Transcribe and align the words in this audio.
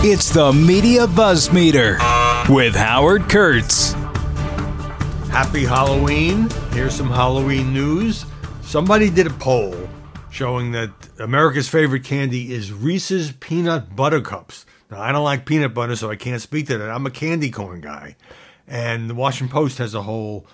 It's 0.00 0.30
the 0.30 0.52
Media 0.52 1.08
Buzz 1.08 1.52
Meter 1.52 1.98
with 2.48 2.76
Howard 2.76 3.28
Kurtz. 3.28 3.94
Happy 5.28 5.64
Halloween. 5.64 6.48
Here's 6.70 6.94
some 6.94 7.08
Halloween 7.08 7.74
news. 7.74 8.24
Somebody 8.62 9.10
did 9.10 9.26
a 9.26 9.30
poll 9.30 9.76
showing 10.30 10.70
that 10.70 10.90
America's 11.18 11.68
favorite 11.68 12.04
candy 12.04 12.54
is 12.54 12.72
Reese's 12.72 13.32
Peanut 13.32 13.96
Butter 13.96 14.20
Cups. 14.20 14.66
Now, 14.88 15.00
I 15.00 15.10
don't 15.10 15.24
like 15.24 15.44
peanut 15.46 15.74
butter, 15.74 15.96
so 15.96 16.08
I 16.08 16.16
can't 16.16 16.40
speak 16.40 16.68
to 16.68 16.78
that. 16.78 16.90
I'm 16.90 17.04
a 17.04 17.10
candy 17.10 17.50
corn 17.50 17.80
guy. 17.80 18.14
And 18.68 19.10
the 19.10 19.16
Washington 19.16 19.52
Post 19.52 19.78
has 19.78 19.94
a 19.94 20.02
whole 20.02 20.46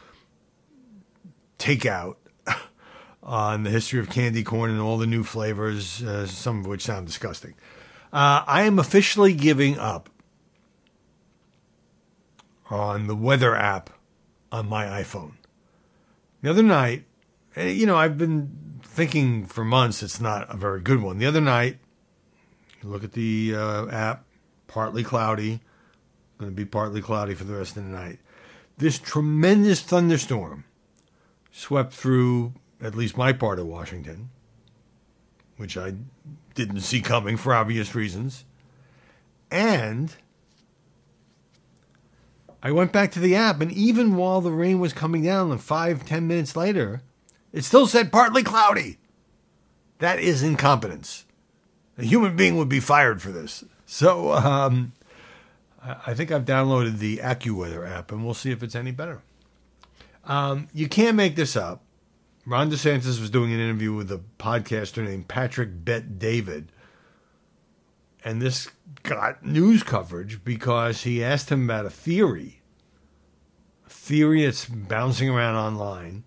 takeout 1.58 2.16
on 3.22 3.62
the 3.64 3.70
history 3.70 4.00
of 4.00 4.08
candy 4.08 4.42
corn 4.42 4.70
and 4.70 4.80
all 4.80 4.96
the 4.96 5.06
new 5.06 5.22
flavors, 5.22 6.02
uh, 6.02 6.26
some 6.26 6.60
of 6.60 6.66
which 6.66 6.80
sound 6.82 7.06
disgusting. 7.06 7.52
Uh, 8.14 8.44
I 8.46 8.62
am 8.62 8.78
officially 8.78 9.34
giving 9.34 9.76
up 9.76 10.08
on 12.70 13.08
the 13.08 13.16
weather 13.16 13.56
app 13.56 13.90
on 14.52 14.68
my 14.68 14.84
iPhone. 14.84 15.32
The 16.40 16.50
other 16.50 16.62
night, 16.62 17.06
eh, 17.56 17.70
you 17.70 17.86
know, 17.86 17.96
I've 17.96 18.16
been 18.16 18.78
thinking 18.84 19.46
for 19.46 19.64
months 19.64 20.00
it's 20.00 20.20
not 20.20 20.46
a 20.48 20.56
very 20.56 20.80
good 20.80 21.02
one. 21.02 21.18
The 21.18 21.26
other 21.26 21.40
night, 21.40 21.78
look 22.84 23.02
at 23.02 23.14
the 23.14 23.52
uh, 23.56 23.88
app, 23.88 24.24
partly 24.68 25.02
cloudy, 25.02 25.58
going 26.38 26.52
to 26.52 26.54
be 26.54 26.64
partly 26.64 27.02
cloudy 27.02 27.34
for 27.34 27.42
the 27.42 27.54
rest 27.54 27.76
of 27.76 27.82
the 27.82 27.90
night. 27.90 28.20
This 28.78 28.96
tremendous 28.96 29.80
thunderstorm 29.80 30.62
swept 31.50 31.92
through 31.92 32.52
at 32.80 32.94
least 32.94 33.16
my 33.16 33.32
part 33.32 33.58
of 33.58 33.66
Washington, 33.66 34.30
which 35.56 35.76
I 35.76 35.94
didn't 36.54 36.80
see 36.80 37.00
coming 37.00 37.36
for 37.36 37.54
obvious 37.54 37.94
reasons. 37.94 38.44
And 39.50 40.14
I 42.62 42.72
went 42.72 42.92
back 42.92 43.12
to 43.12 43.20
the 43.20 43.36
app, 43.36 43.60
and 43.60 43.70
even 43.70 44.16
while 44.16 44.40
the 44.40 44.50
rain 44.50 44.80
was 44.80 44.92
coming 44.92 45.22
down, 45.22 45.50
and 45.50 45.60
five, 45.60 46.06
ten 46.06 46.26
minutes 46.26 46.56
later, 46.56 47.02
it 47.52 47.62
still 47.62 47.86
said 47.86 48.10
partly 48.10 48.42
cloudy. 48.42 48.98
That 49.98 50.18
is 50.18 50.42
incompetence. 50.42 51.24
A 51.98 52.04
human 52.04 52.36
being 52.36 52.56
would 52.56 52.68
be 52.68 52.80
fired 52.80 53.22
for 53.22 53.30
this. 53.30 53.64
So 53.86 54.32
um, 54.32 54.92
I 56.06 56.14
think 56.14 56.32
I've 56.32 56.44
downloaded 56.44 56.98
the 56.98 57.18
AccuWeather 57.18 57.88
app, 57.88 58.10
and 58.10 58.24
we'll 58.24 58.34
see 58.34 58.50
if 58.50 58.62
it's 58.62 58.74
any 58.74 58.90
better. 58.90 59.22
Um, 60.24 60.68
you 60.72 60.88
can't 60.88 61.16
make 61.16 61.36
this 61.36 61.56
up. 61.56 61.82
Ron 62.46 62.70
DeSantis 62.70 63.20
was 63.20 63.30
doing 63.30 63.52
an 63.52 63.60
interview 63.60 63.94
with 63.94 64.12
a 64.12 64.20
podcaster 64.38 65.02
named 65.02 65.28
Patrick 65.28 65.84
Bet 65.84 66.18
David. 66.18 66.70
And 68.22 68.40
this 68.40 68.70
got 69.02 69.44
news 69.44 69.82
coverage 69.82 70.44
because 70.44 71.02
he 71.02 71.24
asked 71.24 71.50
him 71.50 71.64
about 71.64 71.86
a 71.86 71.90
theory, 71.90 72.60
a 73.86 73.90
theory 73.90 74.44
that's 74.44 74.66
bouncing 74.66 75.30
around 75.30 75.56
online, 75.56 76.24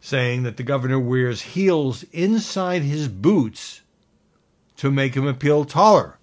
saying 0.00 0.44
that 0.44 0.56
the 0.56 0.62
governor 0.62 0.98
wears 0.98 1.42
heels 1.42 2.04
inside 2.12 2.82
his 2.82 3.08
boots 3.08 3.82
to 4.76 4.90
make 4.90 5.14
him 5.14 5.26
appeal 5.26 5.66
taller. 5.66 6.18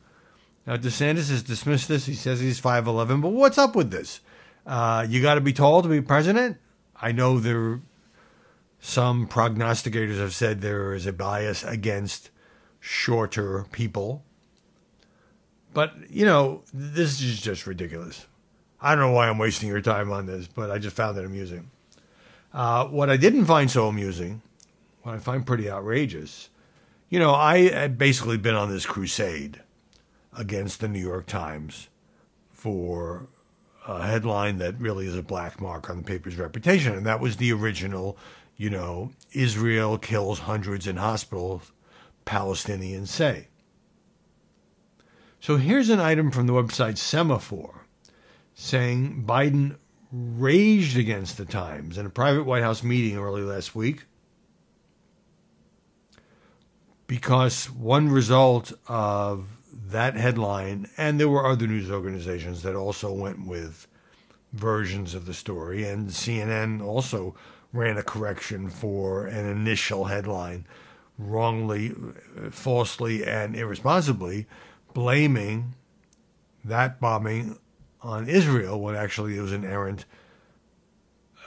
Now, 0.66 0.78
DeSantis 0.78 1.30
has 1.30 1.44
dismissed 1.44 1.88
this. 1.88 2.08
He 2.08 2.16
says 2.16 2.40
he's 2.40 2.60
5'11, 2.60 3.22
but 3.22 3.30
what's 3.30 3.60
up 3.60 3.76
with 3.76 3.92
this? 3.92 4.20
Uh, 4.66 5.06
you 5.08 5.22
got 5.22 5.36
to 5.36 5.42
be 5.42 5.54
tall 5.54 5.84
to 5.84 5.88
be 5.88 6.02
president? 6.02 6.58
I 7.00 7.12
know 7.12 7.40
there 7.40 7.80
some 8.80 9.28
prognosticators 9.28 10.20
have 10.20 10.34
said 10.34 10.62
there 10.62 10.94
is 10.94 11.06
a 11.06 11.14
bias 11.14 11.64
against 11.64 12.30
shorter 12.80 13.66
people. 13.72 14.24
But, 15.74 15.94
you 16.10 16.26
know, 16.26 16.64
this 16.74 17.22
is 17.22 17.42
just 17.42 17.68
ridiculous. 17.68 18.26
I 18.82 18.96
don't 18.96 19.06
know 19.06 19.12
why 19.12 19.28
I'm 19.28 19.38
wasting 19.38 19.70
your 19.70 19.82
time 19.82 20.12
on 20.12 20.26
this, 20.26 20.48
but 20.48 20.72
I 20.72 20.78
just 20.78 20.96
found 20.96 21.18
it 21.18 21.26
amusing. 21.26 21.72
Uh, 22.54 22.86
what 22.86 23.10
I 23.10 23.18
didn't 23.18 23.46
find 23.46 23.70
so 23.70 23.88
amusing, 23.88 24.42
what 25.04 25.16
I 25.16 25.20
find 25.20 25.46
pretty 25.46 25.70
outrageous, 25.70 26.50
you 27.10 27.20
know, 27.20 27.34
I 27.34 27.70
had 27.70 27.98
basically 27.98 28.38
been 28.38 28.56
on 28.56 28.70
this 28.70 28.86
crusade 28.86 29.62
against 30.38 30.80
the 30.80 30.88
New 30.88 31.00
York 31.00 31.26
Times 31.26 31.90
for 32.52 33.28
a 33.88 34.06
headline 34.06 34.58
that 34.58 34.80
really 34.80 35.08
is 35.08 35.16
a 35.16 35.24
black 35.24 35.62
mark 35.62 35.90
on 35.90 35.98
the 35.98 36.04
paper's 36.04 36.36
reputation, 36.36 36.94
and 36.94 37.06
that 37.06 37.20
was 37.20 37.38
the 37.38 37.54
original 37.54 38.18
you 38.58 38.70
know, 38.70 39.12
Israel 39.32 39.98
kills 39.98 40.40
hundreds 40.40 40.88
in 40.88 40.98
hospitals, 40.98 41.72
Palestinians 42.26 43.08
say. 43.08 43.48
So 45.40 45.58
here's 45.58 45.90
an 45.90 46.00
item 46.00 46.32
from 46.32 46.48
the 46.48 46.54
website 46.54 46.96
Semafor 46.96 47.82
saying 48.56 49.24
Biden 49.26 49.78
raged 50.12 50.98
against 50.98 51.38
the 51.38 51.46
Times 51.46 51.98
in 51.98 52.06
a 52.06 52.10
private 52.10 52.44
White 52.44 52.64
House 52.64 52.82
meeting 52.82 53.18
early 53.18 53.44
last 53.44 53.76
week 53.76 54.06
because 57.06 57.70
one 57.70 58.10
result 58.10 58.74
of 58.88 59.48
that 59.72 60.16
headline, 60.16 60.90
and 60.98 61.20
there 61.20 61.30
were 61.30 61.46
other 61.46 61.68
news 61.68 61.90
organizations 61.90 62.64
that 62.64 62.76
also 62.76 63.14
went 63.14 63.46
with 63.46 63.88
versions 64.54 65.14
of 65.14 65.26
the 65.26 65.34
story, 65.34 65.86
and 65.86 66.10
CNN 66.10 66.84
also 66.84 67.36
ran 67.78 67.98
a 67.98 68.04
correction 68.04 68.70
for 68.70 69.28
an 69.28 69.46
initial 69.46 70.06
headline, 70.06 70.66
wrongly, 71.18 71.94
falsely, 72.50 73.24
and 73.24 73.56
irresponsibly 73.56 74.48
blaming 74.94 75.76
that 76.66 77.00
bombing 77.00 77.60
on 78.02 78.28
Israel 78.28 78.82
when 78.82 78.96
actually 78.96 79.38
it 79.38 79.42
was 79.42 79.52
an 79.52 79.64
errant 79.64 80.06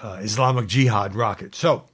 uh, 0.03 0.21
Islamic 0.23 0.69
Jihad 0.69 1.17
rocket. 1.17 1.55
So 1.55 1.87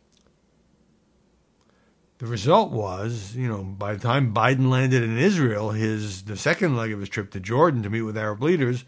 the 2.19 2.27
result 2.27 2.71
was, 2.73 3.35
you 3.35 3.49
know, 3.49 3.63
by 3.63 3.95
the 3.95 4.01
time 4.01 4.35
Biden 4.35 4.69
landed 4.69 5.03
in 5.03 5.19
Israel, 5.19 5.71
his 5.71 6.25
the 6.25 6.37
second 6.37 6.77
leg 6.77 6.93
of 6.93 7.01
his 7.01 7.09
trip 7.09 7.31
to 7.31 7.41
Jordan 7.41 7.83
to 7.83 7.91
meet 7.91 8.03
with 8.03 8.19
Arab 8.19 8.43
leaders 8.43 8.85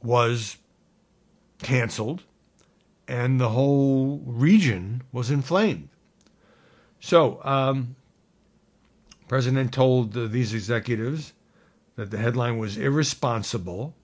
was 0.00 0.58
canceled 1.60 2.22
and 3.08 3.40
the 3.40 3.48
whole 3.48 4.22
region 4.24 5.02
was 5.10 5.30
inflamed. 5.30 5.88
So, 7.00 7.40
um, 7.42 7.96
President 9.26 9.72
told 9.72 10.12
these 10.12 10.54
executives 10.54 11.32
that 11.96 12.10
the 12.10 12.18
headline 12.18 12.58
was 12.58 12.76
irresponsible 12.76 13.94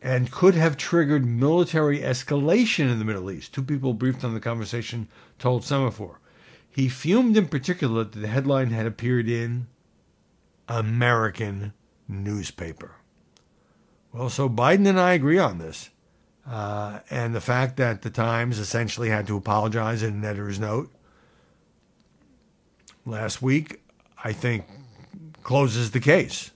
and 0.00 0.30
could 0.30 0.54
have 0.54 0.76
triggered 0.76 1.24
military 1.24 2.00
escalation 2.00 2.90
in 2.90 2.98
the 2.98 3.04
Middle 3.04 3.30
East. 3.30 3.54
Two 3.54 3.62
people 3.62 3.94
briefed 3.94 4.24
on 4.24 4.34
the 4.34 4.40
conversation 4.40 5.08
told 5.38 5.62
Semafor. 5.62 6.16
He 6.70 6.88
fumed 6.88 7.36
in 7.36 7.48
particular 7.48 8.04
that 8.04 8.20
the 8.20 8.28
headline 8.28 8.70
had 8.70 8.86
appeared 8.86 9.28
in 9.28 9.68
American 10.68 11.72
newspaper. 12.08 12.96
Well, 14.12 14.28
so 14.28 14.48
Biden 14.48 14.86
and 14.86 15.00
I 15.00 15.12
agree 15.12 15.38
on 15.38 15.58
this. 15.58 15.90
Uh, 16.46 17.00
and 17.10 17.34
the 17.34 17.40
fact 17.40 17.76
that 17.78 18.02
the 18.02 18.10
Times 18.10 18.58
essentially 18.58 19.08
had 19.08 19.26
to 19.26 19.36
apologize 19.36 20.02
in 20.02 20.14
an 20.14 20.24
editor's 20.24 20.60
note 20.60 20.90
last 23.06 23.40
week, 23.40 23.80
I 24.22 24.32
think, 24.32 24.66
closes 25.42 25.92
the 25.92 26.00
case. 26.00 26.50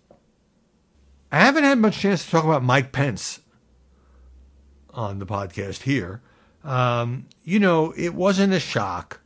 I 1.32 1.40
haven't 1.40 1.64
had 1.64 1.78
much 1.78 1.98
chance 1.98 2.24
to 2.24 2.30
talk 2.30 2.44
about 2.44 2.62
Mike 2.62 2.92
Pence 2.92 3.40
on 4.90 5.18
the 5.18 5.26
podcast 5.26 5.82
here. 5.82 6.20
Um, 6.64 7.26
you 7.44 7.58
know, 7.58 7.92
it 7.96 8.14
wasn't 8.14 8.52
a 8.52 8.60
shock 8.60 9.20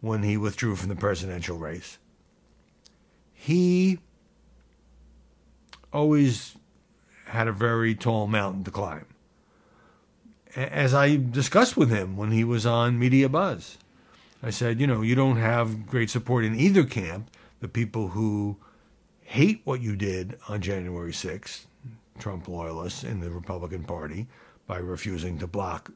when 0.00 0.22
he 0.22 0.36
withdrew 0.36 0.76
from 0.76 0.88
the 0.88 0.96
presidential 0.96 1.56
race. 1.56 1.98
He 3.32 4.00
always 5.92 6.56
had 7.26 7.48
a 7.48 7.52
very 7.52 7.94
tall 7.94 8.26
mountain 8.26 8.64
to 8.64 8.70
climb 8.70 9.06
as 10.56 10.94
I 10.94 11.16
discussed 11.16 11.76
with 11.76 11.90
him 11.90 12.16
when 12.16 12.30
he 12.30 12.44
was 12.44 12.66
on 12.66 12.98
Media 12.98 13.28
Buzz. 13.28 13.78
I 14.42 14.50
said, 14.50 14.80
you 14.80 14.86
know, 14.86 15.02
you 15.02 15.14
don't 15.14 15.36
have 15.36 15.86
great 15.86 16.10
support 16.10 16.44
in 16.44 16.58
either 16.58 16.84
camp. 16.84 17.30
The 17.60 17.68
people 17.68 18.08
who 18.08 18.56
hate 19.20 19.62
what 19.64 19.80
you 19.80 19.94
did 19.96 20.38
on 20.48 20.60
January 20.60 21.12
6th, 21.12 21.66
Trump 22.18 22.48
loyalists 22.48 23.04
in 23.04 23.20
the 23.20 23.30
Republican 23.30 23.84
Party, 23.84 24.26
by 24.66 24.78
refusing 24.78 25.38
to 25.38 25.46
block 25.46 25.92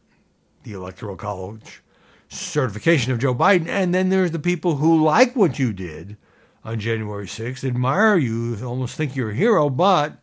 the 0.62 0.72
Electoral 0.72 1.16
College 1.16 1.82
certification 2.28 3.12
of 3.12 3.18
Joe 3.18 3.34
Biden. 3.34 3.68
And 3.68 3.94
then 3.94 4.08
there's 4.08 4.30
the 4.30 4.38
people 4.38 4.76
who 4.76 5.04
like 5.04 5.34
what 5.36 5.58
you 5.58 5.72
did 5.72 6.16
on 6.64 6.80
January 6.80 7.26
6th, 7.26 7.64
admire 7.64 8.16
you, 8.16 8.58
almost 8.64 8.96
think 8.96 9.14
you're 9.14 9.30
a 9.30 9.34
hero, 9.34 9.70
but 9.70 10.18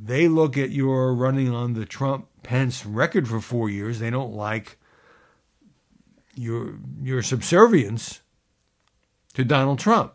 they 0.00 0.28
look 0.28 0.56
at 0.56 0.70
your 0.70 1.14
running 1.14 1.52
on 1.52 1.74
the 1.74 1.84
Trump 1.84 2.28
Pence 2.44 2.86
record 2.86 3.26
for 3.26 3.40
four 3.40 3.68
years. 3.68 3.98
They 3.98 4.10
don't 4.10 4.34
like 4.34 4.78
your 6.36 6.78
your 7.02 7.22
subservience 7.22 8.20
to 9.34 9.44
Donald 9.44 9.80
Trump. 9.80 10.14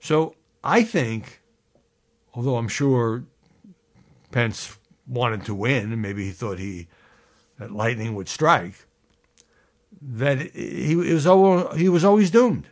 So 0.00 0.34
I 0.64 0.82
think, 0.82 1.42
although 2.34 2.56
I'm 2.56 2.68
sure 2.68 3.24
Pence 4.30 4.78
wanted 5.06 5.44
to 5.44 5.54
win, 5.54 5.92
and 5.92 6.00
maybe 6.00 6.24
he 6.24 6.30
thought 6.30 6.58
he 6.58 6.88
that 7.58 7.70
lightning 7.70 8.14
would 8.14 8.28
strike, 8.28 8.86
that 10.00 10.54
he 10.54 10.96
was 10.96 11.24
he 11.76 11.88
was 11.88 12.04
always 12.04 12.30
doomed. 12.30 12.68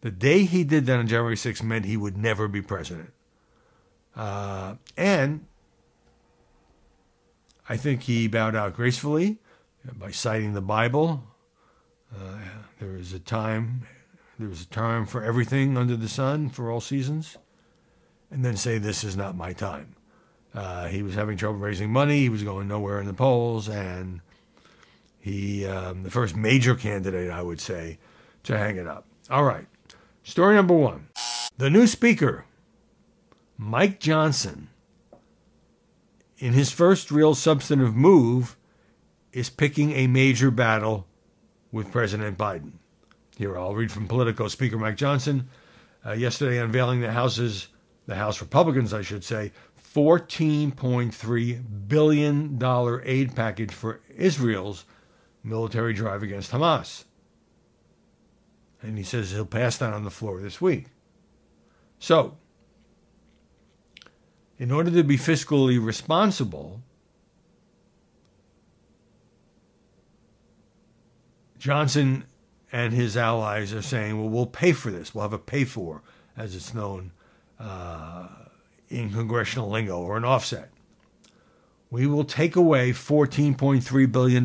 The 0.00 0.10
day 0.10 0.44
he 0.44 0.62
did 0.62 0.86
that 0.86 0.98
on 0.98 1.08
January 1.08 1.34
6th 1.34 1.62
meant 1.62 1.84
he 1.84 1.96
would 1.96 2.16
never 2.16 2.46
be 2.46 2.62
president. 2.62 3.12
Uh, 4.14 4.76
and 4.96 5.44
I 7.68 7.76
think 7.76 8.04
he 8.04 8.28
bowed 8.28 8.56
out 8.56 8.74
gracefully 8.74 9.38
by 9.98 10.10
citing 10.10 10.54
the 10.54 10.62
Bible. 10.62 11.22
Uh, 12.14 12.38
there 12.80 12.96
is 12.96 13.12
a 13.12 13.18
time, 13.18 13.82
there 14.38 14.48
is 14.48 14.62
a 14.62 14.68
time 14.68 15.04
for 15.04 15.22
everything 15.22 15.76
under 15.76 15.94
the 15.96 16.08
sun 16.08 16.48
for 16.48 16.70
all 16.70 16.80
seasons, 16.80 17.36
and 18.30 18.42
then 18.42 18.56
say, 18.56 18.78
This 18.78 19.04
is 19.04 19.16
not 19.16 19.36
my 19.36 19.52
time. 19.52 19.96
Uh, 20.54 20.86
he 20.86 21.02
was 21.02 21.14
having 21.14 21.36
trouble 21.36 21.58
raising 21.58 21.92
money. 21.92 22.20
He 22.20 22.28
was 22.30 22.42
going 22.42 22.68
nowhere 22.68 23.00
in 23.00 23.06
the 23.06 23.12
polls, 23.12 23.68
and 23.68 24.22
he, 25.20 25.66
um, 25.66 26.04
the 26.04 26.10
first 26.10 26.34
major 26.34 26.74
candidate, 26.74 27.30
I 27.30 27.42
would 27.42 27.60
say, 27.60 27.98
to 28.44 28.56
hang 28.56 28.76
it 28.76 28.86
up. 28.86 29.04
All 29.30 29.44
right. 29.44 29.66
Story 30.22 30.54
number 30.54 30.74
one 30.74 31.08
The 31.58 31.68
new 31.68 31.86
speaker, 31.86 32.46
Mike 33.58 34.00
Johnson, 34.00 34.68
in 36.38 36.52
his 36.52 36.70
first 36.70 37.10
real 37.10 37.34
substantive 37.34 37.94
move, 37.94 38.56
is 39.32 39.50
picking 39.50 39.92
a 39.92 40.06
major 40.06 40.50
battle 40.50 41.06
with 41.70 41.92
President 41.92 42.38
Biden. 42.38 42.72
Here, 43.36 43.56
I'll 43.58 43.74
read 43.74 43.92
from 43.92 44.08
Politico. 44.08 44.48
Speaker 44.48 44.78
Mike 44.78 44.96
Johnson, 44.96 45.48
uh, 46.04 46.12
yesterday 46.12 46.58
unveiling 46.58 47.00
the 47.00 47.12
House's, 47.12 47.68
the 48.06 48.14
House 48.14 48.40
Republicans, 48.40 48.94
I 48.94 49.02
should 49.02 49.22
say, 49.22 49.52
$14.3 49.94 51.88
billion 51.88 52.58
aid 53.04 53.36
package 53.36 53.72
for 53.72 54.00
Israel's 54.16 54.84
military 55.42 55.92
drive 55.92 56.22
against 56.22 56.52
Hamas. 56.52 57.04
And 58.82 58.96
he 58.96 59.04
says 59.04 59.32
he'll 59.32 59.46
pass 59.46 59.76
that 59.78 59.92
on 59.92 60.04
the 60.04 60.10
floor 60.10 60.40
this 60.40 60.60
week. 60.60 60.86
So, 61.98 62.36
in 64.58 64.72
order 64.72 64.90
to 64.90 65.04
be 65.04 65.16
fiscally 65.16 65.82
responsible, 65.82 66.82
Johnson 71.58 72.24
and 72.72 72.92
his 72.92 73.16
allies 73.16 73.72
are 73.72 73.82
saying, 73.82 74.18
well, 74.18 74.28
we'll 74.28 74.46
pay 74.46 74.72
for 74.72 74.90
this. 74.90 75.14
We'll 75.14 75.22
have 75.22 75.32
a 75.32 75.38
pay 75.38 75.64
for, 75.64 76.02
as 76.36 76.54
it's 76.54 76.74
known 76.74 77.12
uh, 77.58 78.28
in 78.88 79.12
congressional 79.12 79.70
lingo, 79.70 79.98
or 79.98 80.16
an 80.16 80.24
offset. 80.24 80.70
We 81.90 82.06
will 82.06 82.24
take 82.24 82.56
away 82.56 82.90
$14.3 82.90 84.12
billion 84.12 84.44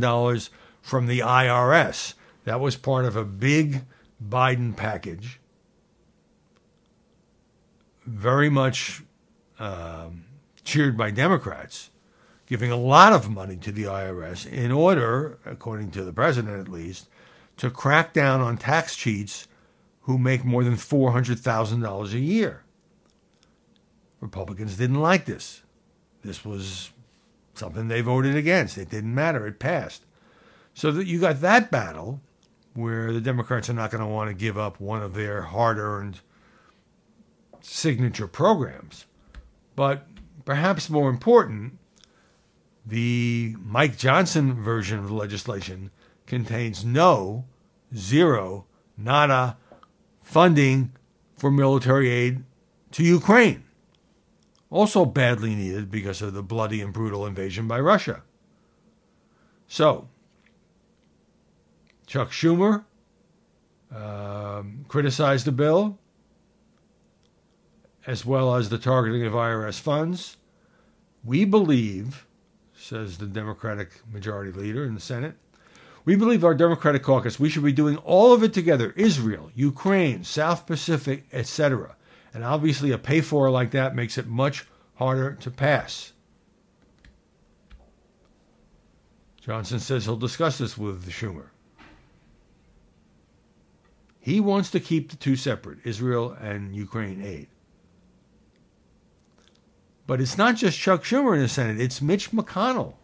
from 0.81 1.07
the 1.07 1.19
IRS. 1.19 2.13
That 2.45 2.60
was 2.60 2.75
part 2.75 3.06
of 3.06 3.15
a 3.15 3.25
big 3.25 3.83
Biden 4.24 4.75
package. 4.75 5.39
Very 8.06 8.50
much 8.50 9.04
um, 9.63 10.25
cheered 10.65 10.98
by 10.98 11.10
Democrats, 11.10 11.89
giving 12.45 12.69
a 12.69 12.77
lot 12.77 13.13
of 13.13 13.30
money 13.30 13.56
to 13.56 13.71
the 13.71 13.83
IRS 13.83 14.45
in 14.51 14.71
order, 14.71 15.39
according 15.45 15.92
to 15.92 16.04
the 16.04 16.12
president 16.12 16.60
at 16.60 16.71
least, 16.71 17.07
to 17.57 17.69
crack 17.69 18.12
down 18.12 18.42
on 18.42 18.57
tax 18.57 18.95
cheats 18.95 19.48
who 20.01 20.18
make 20.18 20.44
more 20.44 20.65
than 20.65 20.75
$400,000 20.75 22.13
a 22.13 22.19
year. 22.19 22.63
Republicans 24.19 24.75
didn't 24.75 25.00
like 25.00 25.25
this. 25.25 25.62
This 26.24 26.44
was 26.44 26.92
something 27.54 27.88
they 27.88 28.01
voted 28.01 28.36
against. 28.36 28.77
It 28.77 28.89
didn't 28.89 29.15
matter. 29.15 29.48
It 29.48 29.60
passed. 29.60 30.04
So 30.74 30.92
that 30.92 31.07
you 31.07 31.21
got 31.21 31.39
that 31.39 31.71
battle 31.71 32.19
where 32.74 33.13
the 33.13 33.21
Democrats 33.21 33.69
are 33.69 33.74
not 33.74 33.92
going 33.92 34.04
to 34.04 34.10
want 34.10 34.30
to 34.30 34.33
give 34.33 34.57
up 34.57 34.81
one 34.81 35.01
of 35.01 35.13
their 35.13 35.44
hard-earned 35.44 36.19
signature 37.62 38.27
programs. 38.27 39.06
But 39.75 40.08
perhaps 40.46 40.90
more 40.90 41.10
important, 41.10 41.78
the 42.86 43.56
Mike 43.60 43.98
Johnson 43.98 44.62
version 44.62 45.00
of 45.00 45.08
the 45.08 45.14
legislation 45.14 45.92
contains 46.25 46.84
no, 46.84 47.46
zero, 47.96 48.66
nada 48.98 49.58
funding 50.22 50.94
for 51.36 51.52
military 51.52 52.10
aid 52.10 52.44
to 52.92 53.04
Ukraine. 53.04 53.64
Also 54.70 55.06
badly 55.06 55.56
needed 55.56 55.92
because 55.92 56.22
of 56.22 56.34
the 56.34 56.44
bloody 56.44 56.81
and 56.81 56.94
brutal 56.94 57.25
invasion 57.25 57.68
by 57.68 57.80
Russia. 57.80 58.24
So, 59.68 60.08
Chuck 62.08 62.31
Schumer 62.31 62.86
um, 63.96 64.86
criticized 64.88 65.46
the 65.46 65.52
bill, 65.52 66.00
as 68.06 68.26
well 68.26 68.56
as 68.56 68.70
the 68.70 68.78
targeting 68.78 69.26
of 69.26 69.34
IRS 69.34 69.80
funds. 69.80 70.38
We 71.24 71.46
believe, 71.46 72.26
says 72.76 73.18
the 73.18 73.26
Democratic 73.26 74.02
majority 74.12 74.52
leader 74.52 74.84
in 74.84 74.94
the 74.94 75.02
Senate, 75.02 75.36
we 76.06 76.16
believe 76.16 76.44
our 76.44 76.54
Democratic 76.54 77.02
caucus, 77.04 77.40
we 77.40 77.50
should 77.50 77.64
be 77.64 77.72
doing 77.72 77.96
all 77.98 78.34
of 78.34 78.44
it 78.44 78.54
together 78.54 78.94
Israel, 78.98 79.52
Ukraine, 79.56 80.24
South 80.24 80.66
Pacific, 80.68 81.26
etc. 81.32 81.96
And 82.34 82.44
obviously, 82.44 82.92
a 82.92 82.98
pay 82.98 83.22
for 83.22 83.50
like 83.50 83.72
that 83.72 83.96
makes 83.96 84.18
it 84.18 84.28
much 84.28 84.66
harder 84.96 85.34
to 85.36 85.50
pass. 85.50 86.12
Johnson 89.39 89.80
says 89.80 90.06
he'll 90.06 90.16
discuss 90.16 90.58
this 90.58 90.77
with 90.77 91.10
Schumer. 91.10 91.48
He 94.20 94.39
wants 94.39 94.72
to 94.72 94.80
keep 94.80 95.10
the 95.10 95.18
two 95.18 95.36
separate, 95.36 95.80
Israel 95.84 96.32
and 96.32 96.74
Ukraine 96.74 97.22
aid. 97.22 97.48
But 100.05 100.19
it's 100.19 100.38
not 100.38 100.55
just 100.55 100.79
Chuck 100.79 101.03
Schumer 101.03 101.36
in 101.36 101.41
the 101.41 101.48
Senate, 101.48 101.79
it's 101.79 102.01
Mitch 102.01 102.31
McConnell 102.31 102.95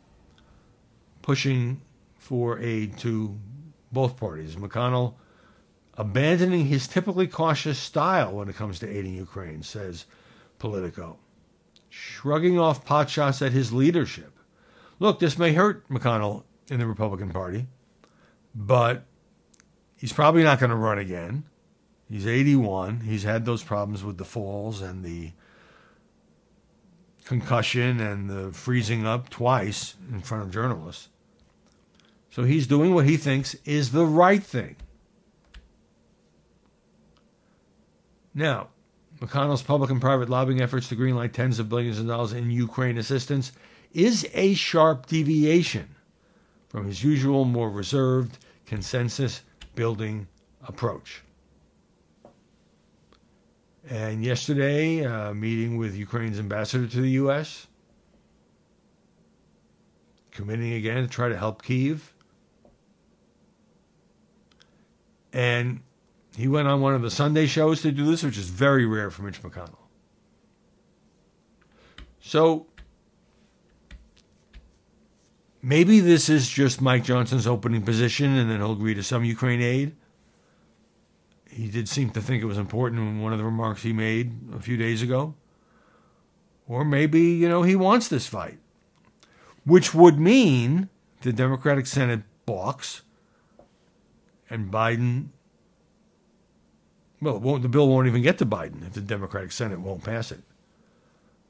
pushing 1.21 1.81
for 2.15 2.59
aid 2.59 2.97
to 2.99 3.37
both 3.91 4.17
parties. 4.17 4.55
McConnell 4.55 5.15
abandoning 5.95 6.65
his 6.65 6.87
typically 6.87 7.27
cautious 7.27 7.77
style 7.77 8.33
when 8.33 8.49
it 8.49 8.55
comes 8.55 8.79
to 8.79 8.89
aiding 8.89 9.13
Ukraine, 9.13 9.63
says 9.63 10.05
Politico. 10.59 11.17
Shrugging 11.89 12.59
off 12.59 12.85
potshots 12.85 13.45
at 13.45 13.51
his 13.51 13.73
leadership. 13.73 14.37
Look, 14.99 15.19
this 15.19 15.37
may 15.37 15.53
hurt 15.53 15.87
McConnell 15.89 16.43
in 16.69 16.79
the 16.79 16.85
Republican 16.85 17.29
Party, 17.31 17.67
but 18.53 19.05
he's 19.95 20.13
probably 20.13 20.43
not 20.43 20.59
going 20.59 20.69
to 20.69 20.75
run 20.75 20.99
again. 20.99 21.43
He's 22.09 22.27
81. 22.27 23.01
He's 23.01 23.23
had 23.23 23.45
those 23.45 23.63
problems 23.63 24.03
with 24.03 24.17
the 24.17 24.25
falls 24.25 24.81
and 24.81 25.03
the 25.03 25.31
concussion 27.29 28.00
and 28.00 28.27
the 28.27 28.51
freezing 28.51 29.05
up 29.05 29.29
twice 29.29 29.93
in 30.12 30.19
front 30.19 30.43
of 30.43 30.51
journalists. 30.51 31.09
So 32.31 32.41
he's 32.43 32.65
doing 32.65 32.95
what 32.95 33.05
he 33.05 33.17
thinks 33.17 33.53
is 33.65 33.91
the 33.91 34.03
right 34.03 34.41
thing. 34.41 34.77
Now, 38.33 38.69
McConnell's 39.19 39.62
public 39.62 39.91
and 39.91 40.01
private 40.01 40.27
lobbying 40.27 40.59
efforts 40.59 40.89
to 40.89 40.95
greenlight 40.95 41.33
tens 41.33 41.59
of 41.59 41.69
billions 41.69 42.00
of 42.00 42.07
dollars 42.07 42.33
in 42.33 42.50
Ukraine 42.50 42.98
assistance 42.98 43.51
is 43.93 44.27
a 44.33 44.55
sharp 44.55 45.05
deviation 45.05 45.88
from 46.67 46.88
his 46.88 47.03
usual, 47.03 47.45
more 47.45 47.69
reserved, 47.69 48.39
consensus 48.65 49.43
building 49.75 50.27
approach. 50.67 51.21
And 53.89 54.24
yesterday, 54.24 55.03
uh, 55.03 55.34
meeting 55.34 55.77
with 55.77 55.96
Ukraine's 55.96 56.38
ambassador 56.38 56.86
to 56.88 57.01
the 57.01 57.10
U.S., 57.12 57.65
committing 60.31 60.74
again 60.74 61.01
to 61.01 61.10
try 61.10 61.27
to 61.27 61.36
help 61.36 61.63
Kiev. 61.63 62.13
And 65.34 65.81
He 66.38 66.48
went 66.48 66.67
on 66.67 66.81
one 66.81 66.93
of 66.93 67.01
the 67.01 67.10
Sunday 67.10 67.48
shows 67.48 67.81
to 67.81 67.91
do 67.91 68.05
this, 68.05 68.22
which 68.22 68.38
is 68.38 68.48
very 68.50 68.86
rare 68.86 69.10
for 69.10 69.24
Mitch 69.24 69.41
McConnell. 69.41 69.75
So 72.22 72.67
maybe 75.63 76.00
this 76.00 76.29
is 76.29 76.48
just 76.48 76.79
Mike 76.79 77.03
Johnson's 77.03 77.48
opening 77.48 77.81
position 77.81 78.38
and 78.38 78.51
then 78.51 78.60
he'll 78.60 78.74
agree 78.74 78.93
to 78.93 79.03
some 79.03 79.25
Ukraine 79.25 79.62
aid. 79.62 79.96
He 81.49 81.67
did 81.67 81.89
seem 81.89 82.11
to 82.11 82.21
think 82.21 82.41
it 82.41 82.45
was 82.45 82.57
important 82.57 83.01
in 83.01 83.21
one 83.21 83.33
of 83.33 83.39
the 83.39 83.45
remarks 83.45 83.83
he 83.83 83.91
made 83.91 84.33
a 84.55 84.59
few 84.59 84.77
days 84.77 85.01
ago. 85.01 85.33
Or 86.67 86.85
maybe, 86.85 87.21
you 87.21 87.49
know, 87.49 87.63
he 87.63 87.75
wants 87.75 88.07
this 88.07 88.27
fight, 88.27 88.59
which 89.65 89.93
would 89.93 90.19
mean 90.19 90.89
the 91.21 91.33
Democratic 91.33 91.87
Senate 91.87 92.21
balks 92.45 93.01
and 94.49 94.71
Biden. 94.71 95.29
Well, 97.21 97.57
the 97.57 97.67
bill 97.67 97.89
won't 97.89 98.07
even 98.07 98.21
get 98.21 98.37
to 98.37 98.45
Biden 98.45 98.85
if 98.85 98.93
the 98.93 99.01
Democratic 99.01 99.51
Senate 99.51 99.81
won't 99.81 100.03
pass 100.03 100.31
it. 100.31 100.41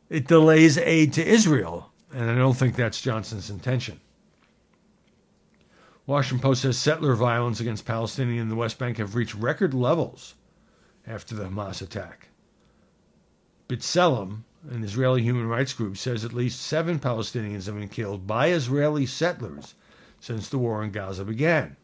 It 0.09 0.25
delays 0.25 0.77
aid 0.77 1.13
to 1.13 1.25
Israel, 1.25 1.91
and 2.11 2.31
I 2.31 2.35
don't 2.35 2.55
think 2.55 2.75
that's 2.75 3.01
Johnson's 3.01 3.49
intention. 3.49 3.99
Washington 6.09 6.41
Post 6.41 6.63
says 6.63 6.75
settler 6.75 7.13
violence 7.13 7.59
against 7.59 7.85
Palestinians 7.85 8.41
in 8.41 8.49
the 8.49 8.55
West 8.55 8.79
Bank 8.79 8.97
have 8.97 9.13
reached 9.13 9.35
record 9.35 9.75
levels 9.75 10.33
after 11.05 11.35
the 11.35 11.43
Hamas 11.43 11.83
attack. 11.83 12.29
B'Tselem, 13.67 14.39
an 14.71 14.83
Israeli 14.83 15.21
human 15.21 15.47
rights 15.47 15.71
group, 15.71 15.97
says 15.97 16.25
at 16.25 16.33
least 16.33 16.61
seven 16.61 16.97
Palestinians 16.97 17.67
have 17.67 17.75
been 17.75 17.89
killed 17.89 18.25
by 18.25 18.47
Israeli 18.47 19.05
settlers 19.05 19.75
since 20.19 20.49
the 20.49 20.57
war 20.57 20.83
in 20.83 20.89
Gaza 20.89 21.23
began. 21.23 21.77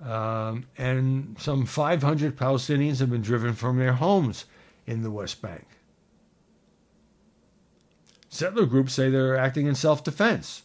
Um, 0.00 0.68
and 0.78 1.34
some 1.40 1.66
500 1.66 2.36
Palestinians 2.36 3.00
have 3.00 3.10
been 3.10 3.20
driven 3.20 3.54
from 3.54 3.78
their 3.78 3.94
homes 3.94 4.44
in 4.86 5.02
the 5.02 5.10
West 5.10 5.42
Bank. 5.42 5.66
Settler 8.30 8.64
groups 8.64 8.94
say 8.94 9.10
they're 9.10 9.36
acting 9.36 9.66
in 9.66 9.74
self 9.74 10.02
defense. 10.04 10.62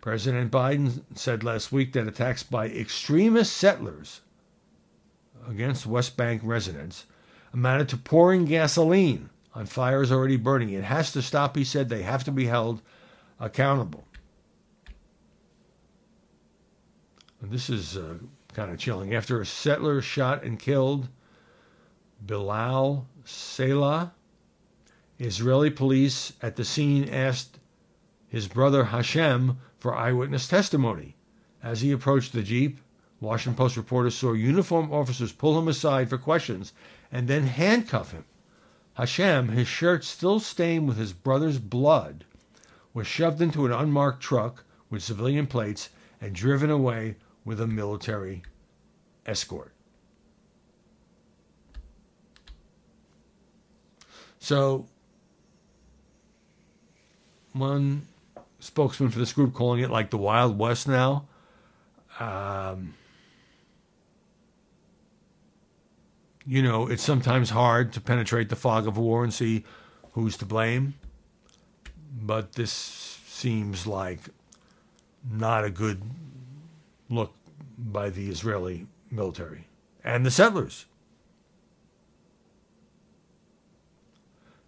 President 0.00 0.50
Biden 0.50 1.02
said 1.14 1.44
last 1.44 1.70
week 1.70 1.92
that 1.92 2.08
attacks 2.08 2.42
by 2.42 2.66
extremist 2.66 3.56
settlers 3.56 4.20
against 5.48 5.86
West 5.86 6.16
Bank 6.16 6.42
residents 6.44 7.06
amounted 7.52 7.88
to 7.90 7.96
pouring 7.96 8.44
gasoline 8.44 9.30
on 9.54 9.66
fires 9.66 10.10
already 10.10 10.36
burning. 10.36 10.70
It 10.70 10.84
has 10.84 11.12
to 11.12 11.22
stop, 11.22 11.56
he 11.56 11.64
said. 11.64 11.88
They 11.88 12.02
have 12.02 12.24
to 12.24 12.32
be 12.32 12.46
held 12.46 12.80
accountable. 13.38 14.04
And 17.40 17.50
this 17.50 17.68
is 17.68 17.96
uh, 17.96 18.14
kind 18.54 18.70
of 18.70 18.78
chilling. 18.78 19.14
After 19.14 19.40
a 19.40 19.46
settler 19.46 20.00
shot 20.00 20.44
and 20.44 20.58
killed 20.58 21.08
Bilal 22.24 23.06
Salah, 23.24 24.14
Israeli 25.18 25.70
police 25.70 26.32
at 26.42 26.56
the 26.56 26.64
scene 26.64 27.08
asked 27.08 27.58
his 28.28 28.48
brother 28.48 28.84
Hashem 28.84 29.58
for 29.78 29.94
eyewitness 29.94 30.48
testimony. 30.48 31.16
As 31.62 31.80
he 31.80 31.92
approached 31.92 32.32
the 32.32 32.42
Jeep, 32.42 32.80
Washington 33.20 33.56
Post 33.56 33.76
reporters 33.76 34.14
saw 34.14 34.32
uniformed 34.32 34.92
officers 34.92 35.32
pull 35.32 35.58
him 35.58 35.68
aside 35.68 36.08
for 36.08 36.18
questions 36.18 36.72
and 37.12 37.28
then 37.28 37.46
handcuff 37.46 38.10
him. 38.10 38.24
Hashem, 38.94 39.48
his 39.48 39.68
shirt 39.68 40.04
still 40.04 40.40
stained 40.40 40.88
with 40.88 40.96
his 40.96 41.12
brother's 41.12 41.58
blood, 41.58 42.24
was 42.92 43.06
shoved 43.06 43.40
into 43.40 43.64
an 43.64 43.72
unmarked 43.72 44.22
truck 44.22 44.64
with 44.90 45.02
civilian 45.02 45.46
plates 45.46 45.90
and 46.20 46.34
driven 46.34 46.70
away 46.70 47.16
with 47.44 47.60
a 47.60 47.66
military 47.66 48.42
escort. 49.26 49.72
So, 54.38 54.86
one 57.52 58.06
spokesman 58.60 59.10
for 59.10 59.18
this 59.18 59.32
group 59.32 59.54
calling 59.54 59.80
it 59.80 59.90
like 59.90 60.10
the 60.10 60.18
Wild 60.18 60.58
West 60.58 60.86
now. 60.88 61.26
Um, 62.20 62.94
you 66.46 66.62
know, 66.62 66.86
it's 66.86 67.02
sometimes 67.02 67.50
hard 67.50 67.92
to 67.94 68.00
penetrate 68.00 68.48
the 68.48 68.56
fog 68.56 68.86
of 68.86 68.96
war 68.96 69.24
and 69.24 69.32
see 69.32 69.64
who's 70.12 70.36
to 70.38 70.46
blame. 70.46 70.94
But 72.20 72.52
this 72.52 72.72
seems 72.72 73.86
like 73.86 74.20
not 75.28 75.64
a 75.64 75.70
good 75.70 76.02
look 77.08 77.34
by 77.78 78.10
the 78.10 78.28
Israeli 78.28 78.86
military 79.10 79.66
and 80.04 80.26
the 80.26 80.30
settlers. 80.30 80.86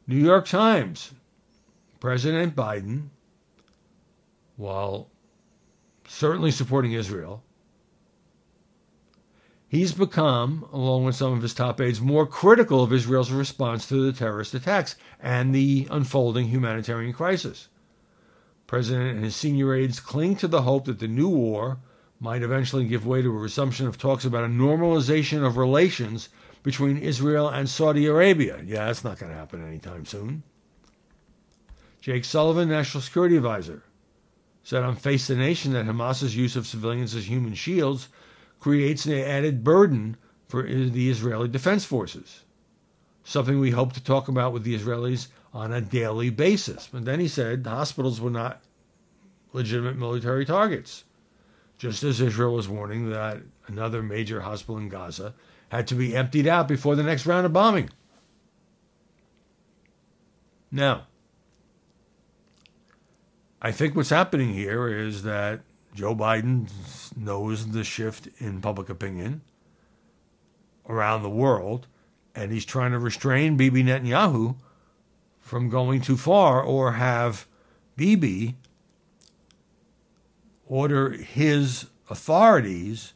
New 0.07 0.17
York 0.17 0.47
Times 0.47 1.12
President 2.05 2.55
Biden, 2.55 3.09
while 4.57 5.09
certainly 6.07 6.51
supporting 6.51 6.93
Israel, 6.93 7.43
he's 9.69 9.95
become, 9.95 10.69
along 10.71 11.05
with 11.05 11.17
some 11.17 11.33
of 11.33 11.41
his 11.41 11.55
top 11.55 11.81
aides, 11.81 12.03
more 12.03 12.27
critical 12.27 12.83
of 12.83 12.93
Israel's 12.93 13.31
response 13.31 13.89
to 13.89 14.05
the 14.05 14.13
terrorist 14.13 14.53
attacks 14.53 14.97
and 15.19 15.55
the 15.55 15.89
unfolding 15.91 16.49
humanitarian 16.49 17.15
crisis. 17.15 17.69
President 18.67 19.17
and 19.17 19.25
his 19.25 19.35
senior 19.35 19.75
aides 19.75 19.99
cling 19.99 20.37
to 20.37 20.47
the 20.47 20.61
hope 20.61 20.85
that 20.85 20.99
the 20.99 21.09
new 21.09 21.31
war 21.31 21.79
might 22.21 22.43
eventually 22.43 22.85
give 22.85 23.07
way 23.07 23.23
to 23.23 23.35
a 23.35 23.41
resumption 23.41 23.87
of 23.87 23.97
talks 23.97 24.27
about 24.27 24.45
a 24.45 24.49
normalization 24.49 25.43
of 25.43 25.57
relations 25.57 26.29
between 26.63 26.99
Israel 26.99 27.49
and 27.49 27.67
Saudi 27.67 28.05
Arabia. 28.05 28.61
Yeah, 28.63 28.85
that's 28.85 29.05
not 29.05 29.19
going 29.19 29.33
to 29.33 29.39
happen 29.39 29.67
anytime 29.67 30.05
soon. 30.05 30.43
Jake 32.05 32.27
Sullivan, 32.27 32.69
National 32.69 33.01
Security 33.01 33.39
Advisor, 33.39 33.83
said 34.63 34.83
on 34.83 34.95
Face 34.95 35.27
the 35.27 35.35
Nation 35.35 35.73
that 35.73 35.87
Hamas's 35.87 36.37
use 36.37 36.55
of 36.55 36.67
civilians 36.67 37.15
as 37.15 37.31
human 37.31 37.55
shields 37.55 38.11
creates 38.61 39.07
an 39.07 39.15
added 39.15 39.65
burden 39.65 40.19
for 40.47 40.65
the 40.65 41.09
Israeli 41.09 41.49
Defense 41.49 41.87
Forces, 41.87 42.45
something 43.23 43.59
we 43.59 43.71
hope 43.71 43.95
to 43.95 44.05
talk 44.05 44.29
about 44.29 44.53
with 44.53 44.65
the 44.65 44.75
Israelis 44.75 45.29
on 45.55 45.73
a 45.73 45.81
daily 45.81 46.29
basis. 46.29 46.91
But 46.93 47.07
then 47.07 47.21
he 47.21 47.27
said 47.27 47.65
the 47.65 47.71
hospitals 47.71 48.21
were 48.21 48.29
not 48.29 48.61
legitimate 49.55 49.97
military 49.97 50.45
targets, 50.45 51.05
just 51.79 52.03
as 52.03 52.21
Israel 52.21 52.53
was 52.53 52.69
warning 52.69 53.09
that 53.13 53.41
another 53.67 54.03
major 54.03 54.43
hospital 54.43 54.77
in 54.77 54.91
Gaza 54.91 55.33
had 55.71 55.87
to 55.87 55.95
be 55.95 56.15
emptied 56.15 56.47
out 56.47 56.69
before 56.69 56.97
the 56.97 57.03
next 57.03 57.25
round 57.25 57.47
of 57.47 57.55
bombing. 57.55 57.89
Now, 60.71 61.07
I 63.64 63.73
think 63.73 63.97
what's 63.97 64.11
happening 64.11 64.52
here 64.52 64.88
is 64.88 65.23
that 65.23 65.62
Joe 65.94 66.14
Biden 66.14 66.71
knows 67.16 67.68
the 67.68 67.83
shift 67.83 68.28
in 68.37 68.61
public 68.61 68.90
opinion 68.90 69.40
around 70.87 71.23
the 71.23 71.30
world, 71.30 71.87
and 72.35 72.52
he's 72.52 72.66
trying 72.66 72.90
to 72.90 72.99
restrain 72.99 73.56
Bibi 73.56 73.83
Netanyahu 73.83 74.56
from 75.40 75.71
going 75.71 76.02
too 76.02 76.18
far 76.18 76.61
or 76.61 76.92
have 76.92 77.47
Bibi 77.97 78.56
order 80.66 81.12
his 81.12 81.87
authorities 82.11 83.14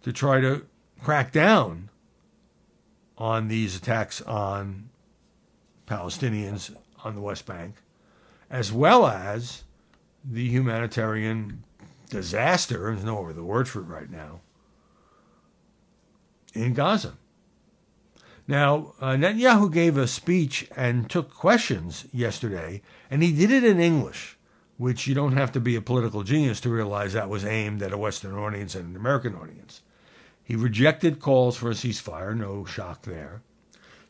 to 0.00 0.14
try 0.14 0.40
to 0.40 0.64
crack 1.02 1.30
down 1.30 1.90
on 3.18 3.48
these 3.48 3.76
attacks 3.76 4.22
on 4.22 4.88
Palestinians 5.86 6.74
on 7.04 7.14
the 7.14 7.20
West 7.20 7.44
Bank 7.44 7.74
as 8.50 8.72
well 8.72 9.06
as 9.06 9.64
the 10.24 10.48
humanitarian 10.48 11.64
disaster, 12.10 12.90
there's 12.92 13.04
no 13.04 13.28
other 13.28 13.42
word 13.42 13.68
for 13.68 13.80
it 13.80 13.84
right 13.84 14.10
now, 14.10 14.40
in 16.54 16.74
Gaza. 16.74 17.14
Now, 18.48 18.94
uh, 19.00 19.10
Netanyahu 19.10 19.72
gave 19.72 19.96
a 19.96 20.06
speech 20.06 20.68
and 20.76 21.10
took 21.10 21.34
questions 21.34 22.06
yesterday, 22.12 22.82
and 23.10 23.22
he 23.22 23.32
did 23.32 23.50
it 23.50 23.64
in 23.64 23.80
English, 23.80 24.38
which 24.76 25.06
you 25.06 25.14
don't 25.14 25.36
have 25.36 25.50
to 25.52 25.60
be 25.60 25.74
a 25.74 25.80
political 25.80 26.22
genius 26.22 26.60
to 26.60 26.70
realize 26.70 27.12
that 27.12 27.28
was 27.28 27.44
aimed 27.44 27.82
at 27.82 27.92
a 27.92 27.98
Western 27.98 28.34
audience 28.34 28.74
and 28.74 28.90
an 28.90 28.96
American 28.96 29.34
audience. 29.34 29.82
He 30.44 30.54
rejected 30.54 31.18
calls 31.18 31.56
for 31.56 31.70
a 31.70 31.74
ceasefire, 31.74 32.36
no 32.36 32.64
shock 32.64 33.02
there. 33.02 33.42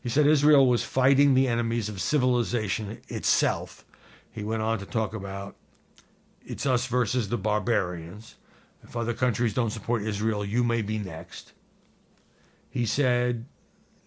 He 0.03 0.09
said 0.09 0.27
Israel 0.27 0.67
was 0.67 0.83
fighting 0.83 1.33
the 1.33 1.47
enemies 1.47 1.89
of 1.89 1.99
civilization 1.99 3.01
itself 3.07 3.83
he 4.37 4.43
went 4.43 4.61
on 4.61 4.77
to 4.77 4.85
talk 4.85 5.15
about 5.15 5.55
it's 6.45 6.67
us 6.67 6.85
versus 6.85 7.27
the 7.27 7.39
barbarians. 7.39 8.35
If 8.83 8.95
other 8.95 9.15
countries 9.15 9.55
don't 9.55 9.71
support 9.71 10.03
Israel, 10.03 10.45
you 10.45 10.63
may 10.63 10.83
be 10.83 10.99
next. 10.99 11.53
He 12.69 12.85
said, 12.85 13.45